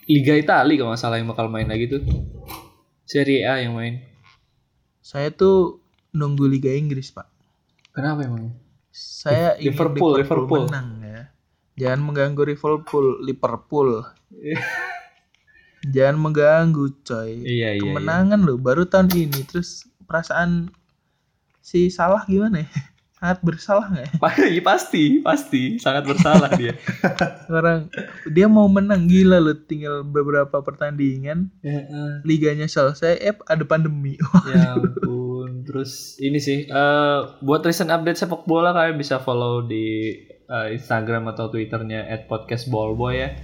[0.04, 2.00] Liga Italia kalau nggak salah yang bakal main lagi tuh.
[3.04, 4.04] Serie A yang main.
[5.00, 7.24] saya tuh nunggu Liga Inggris pak
[7.90, 8.52] Kenapa emang?
[8.90, 10.62] saya ingin Liverpool, Liverpool.
[10.66, 11.20] menang ya
[11.78, 14.04] jangan mengganggu Liverpool Liverpool
[15.94, 17.70] jangan mengganggu coy Iya iya.
[17.74, 17.80] iya.
[17.80, 20.68] kemenangan loh baru tahun ini terus perasaan
[21.68, 22.68] si salah gimana ya?
[23.18, 24.12] Sangat bersalah nggak ya?
[24.54, 25.62] Iya, pasti, pasti.
[25.82, 26.78] Sangat bersalah dia.
[27.50, 27.90] orang
[28.30, 29.10] dia mau menang.
[29.10, 31.50] Gila loh tinggal beberapa pertandingan.
[31.66, 31.82] Ya,
[32.22, 34.14] liganya selesai eh ada pandemi.
[34.46, 35.66] Ya ampun.
[35.66, 41.26] Terus ini sih eh buat recent update sepak bola kalian bisa follow di eh, Instagram
[41.34, 43.34] atau Twitternya @podcastballboy ya.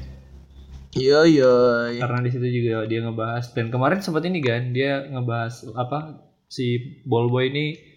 [0.95, 1.55] yo yo.
[1.99, 3.51] Karena di situ juga dia ngebahas.
[3.51, 7.94] Dan kemarin sempat ini kan dia ngebahas apa si Ballboy ini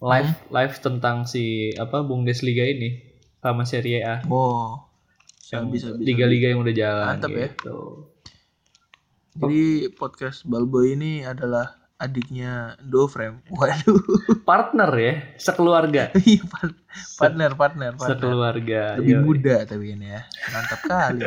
[0.00, 3.00] live live tentang si apa Bundesliga ini
[3.40, 4.20] sama Serie A.
[4.28, 4.82] wow
[5.46, 7.46] yang bisa bisa liga-liga yang udah jalan Mantap ya.
[7.54, 7.78] gitu.
[9.36, 13.46] Jadi podcast Balboy ini adalah adiknya Doframe.
[13.54, 14.02] Waduh.
[14.42, 16.10] Partner ya, sekeluarga.
[16.26, 16.74] Iya, par-
[17.14, 18.16] partner, partner, partner.
[18.18, 18.82] Sekeluarga.
[18.98, 19.22] Lebih Yoi.
[19.22, 20.22] muda tapi ini ya.
[20.50, 21.22] Mantap kali.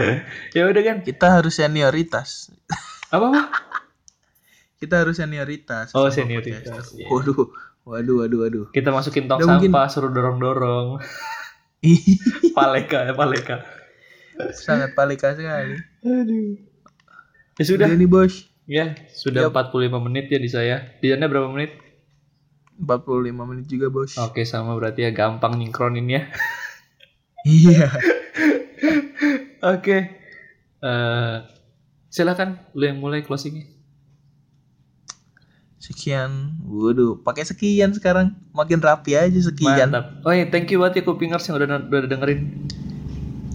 [0.58, 0.96] Ya udah kan.
[1.06, 2.50] Kita harus senioritas.
[3.14, 3.42] Apa apa?
[4.82, 5.94] Kita harus senioritas.
[5.94, 7.06] Oh, senioritas, iya.
[7.06, 7.46] Waduh.
[7.82, 8.64] Waduh, waduh, waduh.
[8.70, 11.02] Kita masukin tong Udah mungkin- sampah, suruh dorong-dorong.
[12.56, 13.56] Paleka ya, paleka.
[14.54, 15.74] Sangat palika sekali.
[16.06, 16.54] Aduh.
[17.58, 17.90] Ya sudah.
[17.90, 18.46] Udah nih, Bos.
[18.70, 20.76] Ya, sudah 45 menit ya di saya.
[21.02, 21.74] Di Anda berapa menit?
[22.78, 24.14] 45 menit juga, Bos.
[24.16, 26.28] Oke, sama berarti ya gampang nyingkroninnya.
[27.42, 27.90] Iya.
[29.66, 29.98] Oke.
[30.78, 31.36] Eh
[32.06, 33.66] silakan lu yang mulai closingnya.
[35.82, 36.62] Sekian.
[36.62, 38.38] Waduh, pakai sekian sekarang.
[38.54, 39.90] Makin rapi aja sekian.
[39.90, 40.22] Mantap.
[40.22, 42.70] Oh iya, thank you banget ya Kupingers yang udah udah dengerin.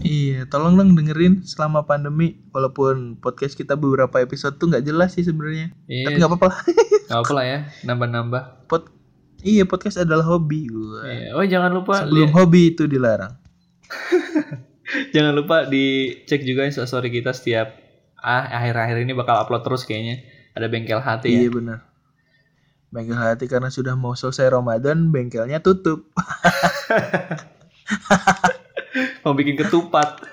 [0.04, 2.36] Iya, tolong dong dengerin selama pandemi.
[2.52, 5.72] Walaupun podcast kita beberapa episode tuh nggak jelas sih sebenarnya.
[5.88, 6.04] Iya.
[6.04, 6.60] Tapi nggak apa-apa lah.
[7.08, 7.58] Gak apa lah ya,
[7.88, 8.42] nambah-nambah.
[8.68, 8.92] Pod
[9.40, 10.68] iya, podcast adalah hobi.
[10.68, 11.08] Wah.
[11.08, 11.32] Iya.
[11.32, 13.40] Oh jangan lupa Sebelum li- hobi itu dilarang.
[15.16, 17.72] jangan lupa dicek juga instastory kita setiap
[18.20, 20.28] ah akhir-akhir ini bakal upload terus kayaknya.
[20.52, 21.48] Ada bengkel hati ya.
[21.48, 21.87] Iya benar.
[22.88, 26.08] Bengkel hati karena sudah mau selesai Ramadan, bengkelnya tutup.
[29.20, 30.24] Mau bikin ketupat.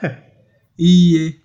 [0.75, 1.35] iya.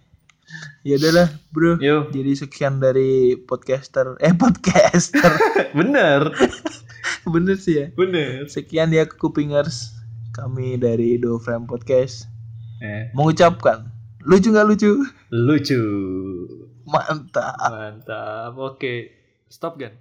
[0.80, 1.78] Ya udahlah, Bro.
[1.78, 5.30] Yo, Jadi sekian dari podcaster eh podcaster.
[5.78, 6.30] bener,
[7.26, 7.86] Bener sih ya.
[7.92, 8.46] bener.
[8.46, 9.92] Sekian ya Kupingers.
[10.30, 12.30] Kami dari Do Frame Podcast
[12.80, 13.92] Eh, mengucapkan
[14.22, 15.04] lucu nggak lucu?
[15.28, 15.80] lucu.
[16.82, 17.60] Mantap.
[17.60, 18.56] Mantap.
[18.56, 19.12] Oke,
[19.46, 19.92] stop gan.